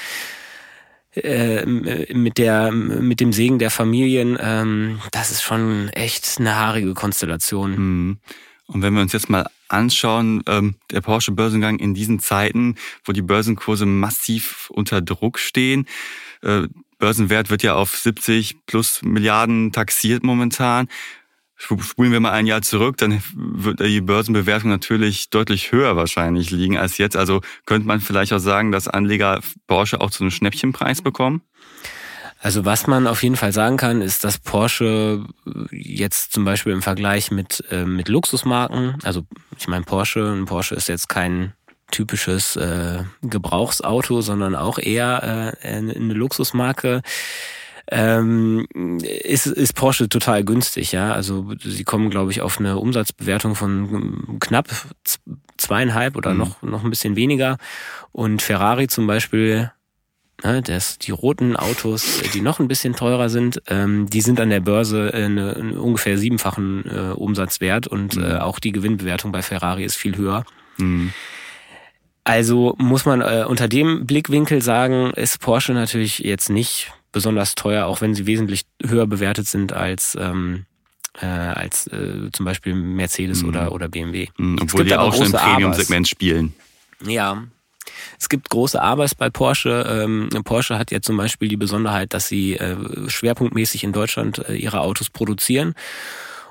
äh, 1.24 1.66
mit 1.66 2.38
der 2.38 2.72
mit 2.72 3.20
dem 3.20 3.34
Segen 3.34 3.60
der 3.60 3.72
Familien, 3.72 4.38
ähm, 4.40 5.00
das 5.12 5.32
ist 5.32 5.42
schon 5.42 5.90
echt 5.90 6.36
eine 6.40 6.56
haarige 6.56 6.94
Konstellation. 6.94 7.72
Mhm. 7.72 8.18
Und 8.68 8.82
wenn 8.82 8.94
wir 8.94 9.02
uns 9.02 9.14
jetzt 9.14 9.30
mal 9.30 9.48
anschauen, 9.70 10.44
ähm, 10.48 10.76
der 10.92 11.02
Porsche 11.02 11.32
Börsengang 11.32 11.80
in 11.80 11.94
diesen 11.94 12.20
Zeiten, 12.20 12.76
wo 13.06 13.14
die 13.14 13.22
Börsenkurse 13.22 13.86
massiv 13.86 14.70
unter 14.70 15.02
Druck 15.02 15.40
stehen, 15.40 15.88
äh, 16.44 16.68
Börsenwert 16.98 17.50
wird 17.50 17.64
ja 17.64 17.76
auf 17.76 17.96
70 17.96 18.66
plus 18.66 19.02
Milliarden 19.04 19.72
taxiert 19.72 20.24
momentan. 20.24 20.88
Spulen 21.56 22.12
wir 22.12 22.20
mal 22.20 22.34
ein 22.34 22.46
Jahr 22.46 22.62
zurück, 22.62 22.98
dann 22.98 23.24
wird 23.34 23.80
die 23.80 24.02
Börsenbewertung 24.02 24.70
natürlich 24.70 25.32
deutlich 25.32 25.72
höher 25.72 25.96
wahrscheinlich 25.96 26.52
liegen 26.52 26.78
als 26.78 27.00
jetzt. 27.00 27.16
Also 27.16 27.42
könnte 27.66 27.88
man 27.88 28.00
vielleicht 28.00 28.32
auch 28.34 28.40
sagen, 28.40 28.72
dass 28.72 28.88
Anleger 28.88 29.42
Porsche 29.66 30.00
auch 30.00 30.12
zu 30.12 30.24
einem 30.24 30.32
Schnäppchenpreis 30.32 31.02
bekommen? 31.02 31.42
Also 32.40 32.66
was 32.66 32.86
man 32.86 33.08
auf 33.08 33.24
jeden 33.24 33.36
Fall 33.36 33.52
sagen 33.52 33.78
kann, 33.78 34.02
ist, 34.02 34.24
dass 34.24 34.38
Porsche 34.38 35.26
jetzt 35.72 36.34
zum 36.34 36.46
Beispiel 36.46 36.74
im 36.74 36.84
Vergleich 36.84 37.32
mit, 37.32 37.64
äh, 37.72 37.86
mit 37.86 38.08
Luxusmarken, 38.08 39.00
also 39.04 39.24
ich 39.58 39.68
meine 39.68 39.86
Porsche, 39.86 40.32
ein 40.32 40.46
Porsche 40.46 40.76
ist 40.76 40.88
jetzt 40.88 41.10
kein 41.10 41.54
typisches 41.92 42.56
äh, 42.56 43.04
Gebrauchsauto, 43.22 44.22
sondern 44.22 44.56
auch 44.56 44.78
eher 44.80 45.56
äh, 45.62 45.68
eine 45.68 46.14
Luxusmarke 46.14 47.02
ähm, 47.90 48.68
ist, 49.02 49.48
ist 49.48 49.74
Porsche 49.74 50.10
total 50.10 50.44
günstig, 50.44 50.92
ja. 50.92 51.14
Also 51.14 51.54
sie 51.64 51.84
kommen, 51.86 52.10
glaube 52.10 52.32
ich, 52.32 52.42
auf 52.42 52.60
eine 52.60 52.78
Umsatzbewertung 52.78 53.56
von 53.56 54.38
knapp 54.40 54.68
zweieinhalb 55.58 56.16
oder 56.16 56.34
mhm. 56.34 56.40
noch, 56.40 56.62
noch 56.62 56.84
ein 56.84 56.90
bisschen 56.90 57.16
weniger. 57.16 57.58
Und 58.12 58.42
Ferrari 58.42 58.88
zum 58.88 59.08
Beispiel, 59.08 59.72
ne, 60.44 60.62
das, 60.62 61.00
die 61.00 61.12
roten 61.12 61.56
Autos, 61.56 62.22
die 62.34 62.42
noch 62.42 62.60
ein 62.60 62.68
bisschen 62.68 62.94
teurer 62.94 63.30
sind, 63.30 63.62
ähm, 63.68 64.10
die 64.10 64.22
sind 64.22 64.42
an 64.42 64.50
der 64.50 64.60
Börse 64.60 65.12
eine, 65.14 65.56
eine 65.56 65.80
ungefähr 65.80 66.18
siebenfachen 66.18 66.84
äh, 66.90 67.14
Umsatzwert 67.14 67.88
und 67.88 68.18
mhm. 68.18 68.24
äh, 68.24 68.38
auch 68.40 68.60
die 68.60 68.74
Gewinnbewertung 68.74 69.32
bei 69.32 69.42
Ferrari 69.42 69.86
ist 69.86 69.96
viel 69.96 70.18
höher. 70.18 70.44
Mhm. 70.78 71.14
Also 72.28 72.76
muss 72.78 73.06
man 73.06 73.22
äh, 73.22 73.46
unter 73.48 73.70
dem 73.70 74.06
Blickwinkel 74.06 74.62
sagen, 74.62 75.12
ist 75.12 75.40
Porsche 75.40 75.72
natürlich 75.72 76.20
jetzt 76.20 76.50
nicht 76.50 76.92
besonders 77.14 77.56
teuer, 77.56 77.86
auch 77.86 78.02
wenn 78.02 78.16
sie 78.16 78.28
wesentlich 78.28 78.64
höher 78.86 79.08
bewertet 79.08 79.48
sind 79.48 79.72
als 79.72 80.18
ähm, 80.20 80.66
äh, 81.22 81.26
als 81.26 81.88
äh, 81.88 82.30
zum 82.34 82.46
Beispiel 82.46 82.76
Mercedes 82.76 83.44
mhm. 83.44 83.48
oder 83.48 83.72
oder 83.72 83.88
BMW. 83.88 84.28
Mhm, 84.38 84.60
obwohl 84.62 84.84
die 84.84 84.98
auch 84.98 85.16
schon 85.16 85.28
im 85.28 85.32
Premium-Segment 85.32 86.06
spielen. 86.10 86.54
Ja, 87.06 87.44
es 88.20 88.28
gibt 88.28 88.50
große 88.50 88.82
Abers 88.82 89.16
bei 89.16 89.30
Porsche. 89.30 89.88
Ähm, 89.90 90.28
Porsche 90.44 90.78
hat 90.78 90.92
ja 90.92 91.00
zum 91.00 91.16
Beispiel 91.16 91.48
die 91.48 91.56
Besonderheit, 91.56 92.14
dass 92.14 92.28
sie 92.28 92.58
äh, 92.58 92.76
schwerpunktmäßig 93.08 93.86
in 93.86 93.94
Deutschland 93.94 94.40
äh, 94.50 94.56
ihre 94.56 94.82
Autos 94.82 95.10
produzieren. 95.10 95.76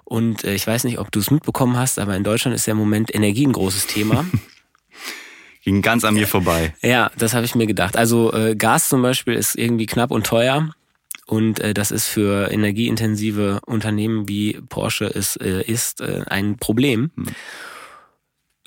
Und 0.04 0.42
äh, 0.44 0.54
ich 0.54 0.66
weiß 0.66 0.84
nicht, 0.84 0.98
ob 1.00 1.12
du 1.12 1.18
es 1.18 1.30
mitbekommen 1.30 1.76
hast, 1.76 1.98
aber 1.98 2.16
in 2.16 2.24
Deutschland 2.24 2.56
ist 2.56 2.64
ja 2.64 2.70
im 2.70 2.78
Moment 2.78 3.14
Energie 3.14 3.46
ein 3.46 3.52
großes 3.52 3.88
Thema. 3.88 4.24
Ging 5.66 5.82
ganz 5.82 6.04
an 6.04 6.14
mir 6.14 6.28
vorbei. 6.28 6.74
Ja, 6.80 7.10
das 7.18 7.34
habe 7.34 7.44
ich 7.44 7.56
mir 7.56 7.66
gedacht. 7.66 7.96
Also 7.96 8.32
äh, 8.32 8.54
Gas 8.54 8.88
zum 8.88 9.02
Beispiel 9.02 9.34
ist 9.34 9.56
irgendwie 9.56 9.86
knapp 9.86 10.12
und 10.12 10.24
teuer. 10.24 10.70
Und 11.26 11.58
äh, 11.58 11.74
das 11.74 11.90
ist 11.90 12.06
für 12.06 12.52
energieintensive 12.52 13.60
Unternehmen 13.66 14.28
wie 14.28 14.60
Porsche 14.68 15.06
ist, 15.06 15.40
äh, 15.42 15.62
ist 15.62 16.00
äh, 16.02 16.22
ein 16.28 16.56
Problem. 16.56 17.10
Hm. 17.16 17.26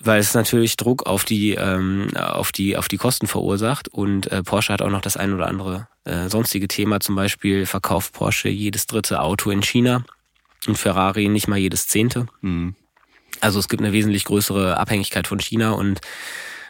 Weil 0.01 0.19
es 0.19 0.33
natürlich 0.33 0.75
Druck 0.75 1.05
auf 1.05 1.23
die, 1.23 1.51
ähm, 1.51 2.09
auf 2.17 2.51
die, 2.51 2.75
auf 2.75 2.89
die 2.89 2.97
Kosten 2.97 3.27
verursacht. 3.27 3.87
Und 3.87 4.29
äh, 4.29 4.43
Porsche 4.43 4.73
hat 4.73 4.81
auch 4.81 4.89
noch 4.89 4.99
das 4.99 5.15
ein 5.15 5.33
oder 5.33 5.47
andere 5.47 5.87
äh, 6.03 6.27
sonstige 6.27 6.67
Thema. 6.67 6.99
Zum 6.99 7.15
Beispiel 7.15 7.65
verkauft 7.65 8.11
Porsche 8.11 8.49
jedes 8.49 8.87
dritte 8.87 9.21
Auto 9.21 9.51
in 9.51 9.63
China 9.63 10.03
und 10.67 10.77
Ferrari 10.77 11.29
nicht 11.29 11.47
mal 11.47 11.57
jedes 11.57 11.87
zehnte. 11.87 12.27
Hm. 12.41 12.75
Also 13.39 13.57
es 13.57 13.69
gibt 13.69 13.81
eine 13.81 13.93
wesentlich 13.93 14.25
größere 14.25 14.75
Abhängigkeit 14.75 15.27
von 15.27 15.39
China 15.39 15.71
und 15.71 16.01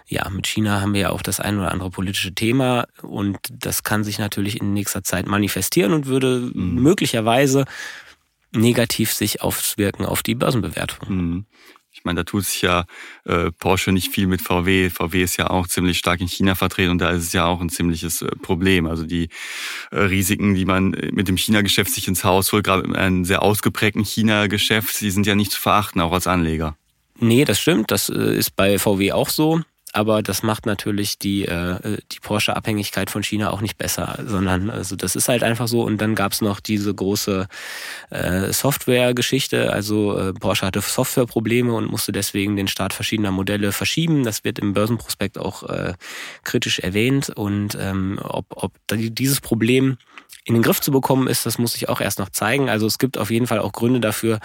ja, 0.09 0.27
mit 0.29 0.47
China 0.47 0.81
haben 0.81 0.93
wir 0.93 1.01
ja 1.01 1.09
auch 1.11 1.21
das 1.21 1.39
ein 1.39 1.59
oder 1.59 1.71
andere 1.71 1.91
politische 1.91 2.33
Thema 2.33 2.87
und 3.03 3.37
das 3.51 3.83
kann 3.83 4.03
sich 4.03 4.17
natürlich 4.17 4.59
in 4.59 4.73
nächster 4.73 5.03
Zeit 5.03 5.27
manifestieren 5.27 5.93
und 5.93 6.07
würde 6.07 6.51
mhm. 6.53 6.81
möglicherweise 6.81 7.65
negativ 8.51 9.13
sich 9.13 9.43
auswirken 9.43 10.05
auf 10.05 10.23
die 10.23 10.33
Börsenbewertung. 10.33 11.09
Mhm. 11.09 11.45
Ich 11.91 12.05
meine, 12.05 12.21
da 12.21 12.23
tut 12.23 12.45
sich 12.45 12.61
ja 12.61 12.85
äh, 13.25 13.51
Porsche 13.51 13.91
nicht 13.91 14.11
viel 14.11 14.25
mit 14.25 14.41
VW. 14.41 14.89
VW 14.89 15.22
ist 15.22 15.37
ja 15.37 15.50
auch 15.50 15.67
ziemlich 15.67 15.98
stark 15.98 16.22
in 16.22 16.27
China 16.27 16.55
vertreten 16.55 16.91
und 16.91 17.00
da 17.00 17.09
ist 17.09 17.24
es 17.24 17.33
ja 17.33 17.45
auch 17.45 17.61
ein 17.61 17.69
ziemliches 17.69 18.22
äh, 18.22 18.27
Problem. 18.41 18.87
Also 18.87 19.05
die 19.05 19.29
äh, 19.91 20.00
Risiken, 20.00 20.55
die 20.55 20.65
man 20.65 20.91
mit 21.11 21.27
dem 21.27 21.37
China-Geschäft 21.37 21.91
sich 21.91 22.07
ins 22.07 22.24
Haus 22.24 22.51
holt, 22.51 22.63
gerade 22.63 22.95
einem 22.95 23.25
sehr 23.25 23.43
ausgeprägten 23.43 24.05
China-Geschäft, 24.05 25.01
die 25.01 25.11
sind 25.11 25.27
ja 25.27 25.35
nicht 25.35 25.51
zu 25.51 25.59
verachten, 25.59 26.00
auch 26.01 26.13
als 26.13 26.25
Anleger. 26.25 26.77
Nee, 27.19 27.43
das 27.43 27.59
stimmt. 27.59 27.91
Das 27.91 28.09
äh, 28.09 28.37
ist 28.37 28.55
bei 28.55 28.79
VW 28.79 29.11
auch 29.11 29.29
so 29.29 29.61
aber 29.93 30.21
das 30.21 30.43
macht 30.43 30.65
natürlich 30.65 31.17
die, 31.17 31.45
äh, 31.45 31.97
die 32.11 32.19
Porsche-Abhängigkeit 32.19 33.09
von 33.09 33.23
China 33.23 33.51
auch 33.51 33.61
nicht 33.61 33.77
besser, 33.77 34.19
sondern 34.25 34.69
also 34.69 34.95
das 34.95 35.15
ist 35.15 35.29
halt 35.29 35.43
einfach 35.43 35.67
so. 35.67 35.81
Und 35.81 35.99
dann 35.99 36.15
gab's 36.15 36.41
noch 36.41 36.59
diese 36.59 36.93
große 36.93 37.47
äh, 38.11 38.53
Software-Geschichte. 38.53 39.71
Also 39.73 40.17
äh, 40.17 40.33
Porsche 40.33 40.65
hatte 40.65 40.81
Softwareprobleme 40.81 41.73
und 41.73 41.89
musste 41.89 42.11
deswegen 42.11 42.55
den 42.55 42.67
Start 42.67 42.93
verschiedener 42.93 43.31
Modelle 43.31 43.71
verschieben. 43.71 44.23
Das 44.23 44.43
wird 44.43 44.59
im 44.59 44.73
Börsenprospekt 44.73 45.37
auch 45.37 45.63
äh, 45.63 45.93
kritisch 46.43 46.79
erwähnt. 46.79 47.29
Und 47.29 47.77
ähm, 47.79 48.19
ob, 48.23 48.45
ob 48.51 48.73
dieses 48.89 49.41
Problem 49.41 49.97
in 50.45 50.53
den 50.53 50.63
Griff 50.63 50.81
zu 50.81 50.91
bekommen 50.91 51.27
ist, 51.27 51.45
das 51.45 51.57
muss 51.57 51.73
sich 51.73 51.89
auch 51.89 52.01
erst 52.01 52.19
noch 52.19 52.29
zeigen. 52.29 52.69
Also 52.69 52.85
es 52.85 52.99
gibt 52.99 53.17
auf 53.17 53.31
jeden 53.31 53.47
Fall 53.47 53.59
auch 53.59 53.71
Gründe 53.71 53.99
dafür, 53.99 54.39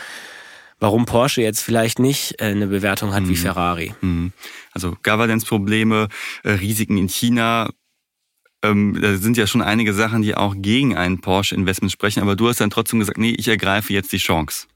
warum 0.84 1.06
Porsche 1.06 1.40
jetzt 1.40 1.62
vielleicht 1.62 1.98
nicht 1.98 2.42
äh, 2.42 2.44
eine 2.44 2.66
Bewertung 2.66 3.14
hat 3.14 3.22
mhm. 3.22 3.28
wie 3.30 3.36
Ferrari. 3.36 3.94
Mhm. 4.02 4.34
Also 4.72 4.94
Governance-Probleme, 5.02 6.08
äh, 6.42 6.50
Risiken 6.50 6.98
in 6.98 7.08
China, 7.08 7.70
ähm, 8.62 8.98
da 9.00 9.16
sind 9.16 9.38
ja 9.38 9.46
schon 9.46 9.62
einige 9.62 9.94
Sachen, 9.94 10.20
die 10.20 10.34
auch 10.34 10.54
gegen 10.58 10.94
ein 10.94 11.22
Porsche-Investment 11.22 11.90
sprechen, 11.90 12.20
aber 12.20 12.36
du 12.36 12.48
hast 12.48 12.60
dann 12.60 12.68
trotzdem 12.68 12.98
gesagt, 12.98 13.16
nee, 13.16 13.30
ich 13.30 13.48
ergreife 13.48 13.94
jetzt 13.94 14.12
die 14.12 14.18
Chance. 14.18 14.66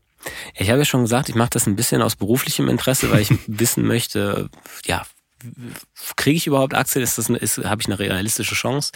Ich 0.55 0.71
habe 0.71 0.79
ja 0.79 0.87
schon 0.87 1.03
gesagt, 1.03 1.29
ich 1.29 1.35
mache 1.35 1.51
das 1.51 1.67
ein 1.67 1.77
bisschen 1.77 2.01
aus 2.01 2.17
beruflichem 2.17 2.71
Interesse, 2.71 3.11
weil 3.11 3.21
ich 3.21 3.31
wissen 3.47 3.87
möchte, 3.87 4.49
ja, 4.87 5.03
kriege 6.17 6.39
ich 6.39 6.47
überhaupt 6.47 6.75
Aktien? 6.75 7.03
Ist 7.05 7.19
das, 7.19 7.29
ist, 7.29 7.59
habe 7.59 7.83
ich 7.83 7.87
eine 7.87 7.99
realistische 7.99 8.55
Chance? 8.55 8.93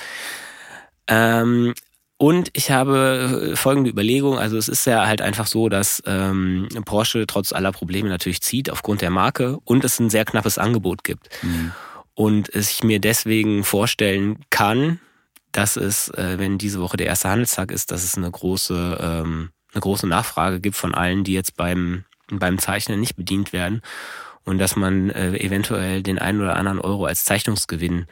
Ähm, 1.09 1.75
und 2.23 2.51
ich 2.53 2.71
habe 2.71 3.51
äh, 3.51 3.57
folgende 3.57 3.91
Überlegung, 3.91 4.39
also 4.39 4.57
es 4.57 4.69
ist 4.69 4.85
ja 4.85 5.09
halt 5.09 5.21
einfach 5.21 5.49
so, 5.49 5.69
dass 5.69 6.01
ähm, 6.07 6.69
Porsche 6.85 7.27
trotz 7.27 7.53
aller 7.53 7.73
Probleme 7.73 8.09
natürlich 8.09 8.43
zieht 8.43 8.71
aufgrund 8.71 9.03
der 9.03 9.11
Marke 9.11 9.59
und 9.65 9.83
es 9.83 9.99
ein 9.99 10.09
sehr 10.09 10.25
knappes 10.25 10.57
Angebot 10.57 11.03
gibt. 11.03 11.31
Mhm. 11.43 11.73
Und 12.15 12.49
es 12.49 12.71
ich 12.71 12.85
mir 12.85 13.01
deswegen 13.01 13.65
vorstellen 13.65 14.39
kann, 14.51 15.01
dass 15.51 15.75
es, 15.77 16.11
äh, 16.11 16.39
wenn 16.39 16.59
diese 16.59 16.81
Woche 16.81 16.97
der 16.97 17.09
erste 17.09 17.29
Handelstag 17.29 17.73
ist, 17.73 17.91
dass 17.91 18.05
es 18.05 18.17
eine 18.17 18.31
große, 18.31 18.99
ähm, 19.03 19.51
eine 19.73 19.81
große 19.81 20.07
Nachfrage 20.07 20.61
gibt 20.61 20.77
von 20.77 20.95
allen, 20.95 21.25
die 21.25 21.33
jetzt 21.33 21.57
beim, 21.57 22.05
beim 22.31 22.61
Zeichnen 22.61 23.01
nicht 23.01 23.17
bedient 23.17 23.53
werden 23.53 23.83
und 24.45 24.59
dass 24.59 24.77
man 24.77 25.11
äh, 25.11 25.33
eventuell 25.39 26.05
den 26.05 26.21
einen 26.21 26.41
oder 26.41 26.55
anderen 26.55 26.79
Euro 26.79 27.05
als 27.05 27.25
Zeichnungsgewinn 27.25 28.07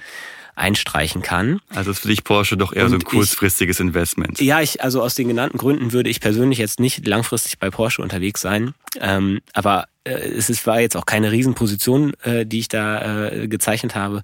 einstreichen 0.55 1.23
kann. 1.23 1.61
Also 1.75 1.91
ist 1.91 2.01
für 2.01 2.09
dich 2.09 2.25
Porsche 2.25 2.57
doch 2.57 2.73
eher 2.73 2.85
und 2.85 2.91
so 2.91 2.97
ein 2.97 3.05
kurzfristiges 3.05 3.81
ich, 3.81 3.87
Investment. 3.87 4.41
Ja, 4.41 4.61
ich, 4.61 4.83
also 4.83 5.03
aus 5.03 5.15
den 5.15 5.29
genannten 5.29 5.59
Gründen 5.59 5.93
würde 5.93 6.11
ich 6.11 6.21
persönlich 6.21 6.59
jetzt 6.59 6.81
nicht 6.81 7.07
langfristig 7.07 7.59
bei 7.59 7.71
Porsche 7.71 8.03
unterwegs 8.03 8.41
sein. 8.41 8.75
Ähm, 9.01 9.41
aber 9.53 9.87
äh, 10.05 10.13
es 10.13 10.51
ist, 10.51 10.67
war 10.67 10.81
jetzt 10.81 10.97
auch 10.97 11.07
keine 11.07 11.33
Riesenposition, 11.33 12.15
äh, 12.23 12.47
die 12.47 12.61
ich 12.61 12.69
da 12.69 13.29
äh, 13.29 13.49
gezeichnet 13.49 13.95
habe. 13.95 14.23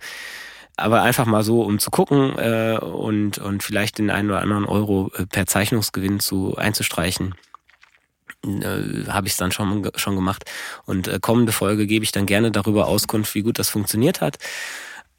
Aber 0.77 1.03
einfach 1.03 1.25
mal 1.25 1.43
so, 1.43 1.63
um 1.63 1.79
zu 1.79 1.91
gucken 1.91 2.37
äh, 2.39 2.79
und, 2.79 3.39
und 3.39 3.63
vielleicht 3.63 3.99
den 3.99 4.11
einen 4.11 4.31
oder 4.31 4.43
anderen 4.43 4.67
Euro 4.67 5.11
äh, 5.17 5.25
per 5.25 5.47
Zeichnungsgewinn 5.47 6.21
zu 6.21 6.57
einzustreichen 6.57 7.35
äh, 8.45 9.07
habe 9.09 9.27
ich 9.27 9.33
es 9.33 9.37
dann 9.39 9.53
schon, 9.53 9.91
schon 9.97 10.15
gemacht. 10.15 10.45
Und 10.85 11.09
äh, 11.09 11.19
kommende 11.21 11.53
Folge 11.53 11.87
gebe 11.87 12.05
ich 12.05 12.13
dann 12.13 12.27
gerne 12.27 12.51
darüber 12.51 12.87
Auskunft, 12.87 13.35
wie 13.35 13.43
gut 13.43 13.59
das 13.59 13.69
funktioniert 13.69 14.21
hat. 14.21 14.39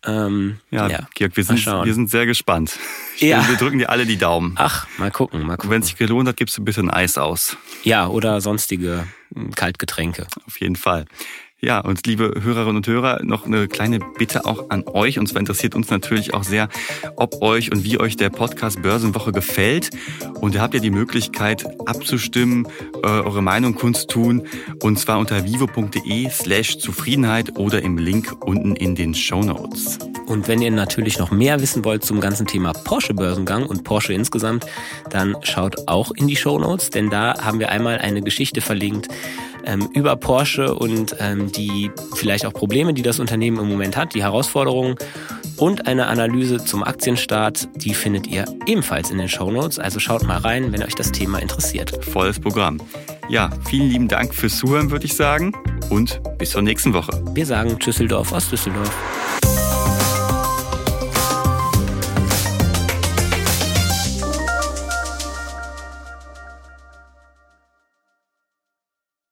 Ähm, 0.07 0.59
ja, 0.71 0.87
ja, 0.87 1.07
Georg, 1.15 1.35
wir 1.35 1.43
sind, 1.43 1.65
wir 1.65 1.93
sind 1.93 2.09
sehr 2.09 2.25
gespannt. 2.25 2.79
Ja. 3.17 3.41
Will, 3.41 3.49
wir 3.49 3.57
drücken 3.57 3.79
dir 3.79 3.89
alle 3.89 4.05
die 4.05 4.17
Daumen. 4.17 4.53
Ach, 4.55 4.87
mal 4.97 5.11
gucken, 5.11 5.45
mal 5.45 5.57
gucken. 5.57 5.69
Wenn 5.69 5.81
es 5.81 5.87
sich 5.87 5.97
gelohnt 5.97 6.29
hat, 6.29 6.37
gibst 6.37 6.57
du 6.57 6.63
bitte 6.63 6.79
ein 6.81 6.89
Eis 6.89 7.17
aus. 7.17 7.57
Ja, 7.83 8.07
oder 8.07 8.39
sonstige 8.39 9.07
hm, 9.33 9.53
Kaltgetränke. 9.53 10.27
Auf 10.45 10.59
jeden 10.61 10.77
Fall. 10.77 11.05
Ja, 11.59 11.79
und 11.79 12.05
liebe 12.05 12.33
Hörerinnen 12.39 12.75
und 12.75 12.85
Hörer, 12.87 13.23
noch 13.23 13.47
eine 13.47 13.67
kleine 13.67 13.97
Bitte 13.99 14.45
auch 14.45 14.69
an 14.69 14.83
euch. 14.85 15.17
Und 15.17 15.25
zwar 15.25 15.39
interessiert 15.39 15.73
uns 15.73 15.89
natürlich 15.89 16.35
auch 16.35 16.43
sehr, 16.43 16.69
ob 17.15 17.41
euch 17.41 17.71
und 17.71 17.83
wie 17.83 17.99
euch 17.99 18.15
der 18.15 18.29
Podcast 18.29 18.83
Börsenwoche 18.83 19.31
gefällt. 19.31 19.89
Und 20.39 20.53
ihr 20.53 20.61
habt 20.61 20.75
ja 20.75 20.79
die 20.79 20.91
Möglichkeit 20.91 21.65
abzustimmen, 21.87 22.67
äh, 23.01 23.07
eure 23.07 23.41
Meinung 23.41 23.73
kundzutun. 23.73 24.43
Und 24.83 24.99
zwar 24.99 25.17
unter 25.17 25.45
vivo.de 25.45 26.29
slash 26.29 26.77
Zufriedenheit 26.77 27.57
oder 27.57 27.81
im 27.81 27.97
Link 27.97 28.35
unten 28.45 28.75
in 28.75 28.93
den 28.93 29.15
Show 29.15 29.41
Notes. 29.41 29.97
Und 30.27 30.47
wenn 30.47 30.61
ihr 30.61 30.69
natürlich 30.69 31.17
noch 31.17 31.31
mehr 31.31 31.59
wissen 31.59 31.83
wollt 31.85 32.05
zum 32.05 32.19
ganzen 32.19 32.45
Thema 32.45 32.73
Porsche-Börsengang 32.73 33.65
und 33.65 33.83
Porsche 33.83 34.13
insgesamt, 34.13 34.67
dann 35.09 35.35
schaut 35.41 35.87
auch 35.87 36.11
in 36.11 36.27
die 36.27 36.35
Show 36.35 36.59
Notes, 36.59 36.91
denn 36.91 37.09
da 37.09 37.43
haben 37.43 37.59
wir 37.59 37.69
einmal 37.69 37.97
eine 37.97 38.21
Geschichte 38.21 38.61
verlinkt, 38.61 39.07
ähm, 39.67 39.89
über 39.93 40.15
Porsche 40.15 40.73
und 40.73 41.15
ähm, 41.19 41.51
die 41.51 41.91
vielleicht 42.15 42.45
auch 42.45 42.53
Probleme, 42.53 42.93
die 42.93 43.03
das 43.03 43.19
Unternehmen 43.19 43.59
im 43.59 43.69
Moment 43.69 43.95
hat, 43.95 44.15
die 44.15 44.23
Herausforderungen 44.23 44.95
und 45.57 45.87
eine 45.87 46.07
Analyse 46.07 46.63
zum 46.63 46.83
Aktienstart, 46.83 47.67
die 47.75 47.93
findet 47.93 48.27
ihr 48.27 48.45
ebenfalls 48.65 49.11
in 49.11 49.17
den 49.17 49.27
Show 49.27 49.51
Notes. 49.51 49.79
Also 49.79 49.99
schaut 49.99 50.23
mal 50.23 50.37
rein, 50.37 50.71
wenn 50.71 50.83
euch 50.83 50.95
das 50.95 51.11
Thema 51.11 51.39
interessiert. 51.39 52.03
Volles 52.05 52.39
Programm. 52.39 52.79
Ja, 53.29 53.49
vielen 53.67 53.89
lieben 53.89 54.07
Dank 54.07 54.33
fürs 54.33 54.57
Zuhören, 54.57 54.91
würde 54.91 55.05
ich 55.05 55.15
sagen. 55.15 55.53
Und 55.89 56.21
bis 56.37 56.51
zur 56.51 56.61
nächsten 56.61 56.93
Woche. 56.93 57.11
Wir 57.33 57.45
sagen 57.45 57.77
Düsseldorf 57.79 58.31
aus 58.31 58.49
Düsseldorf. 58.49 58.91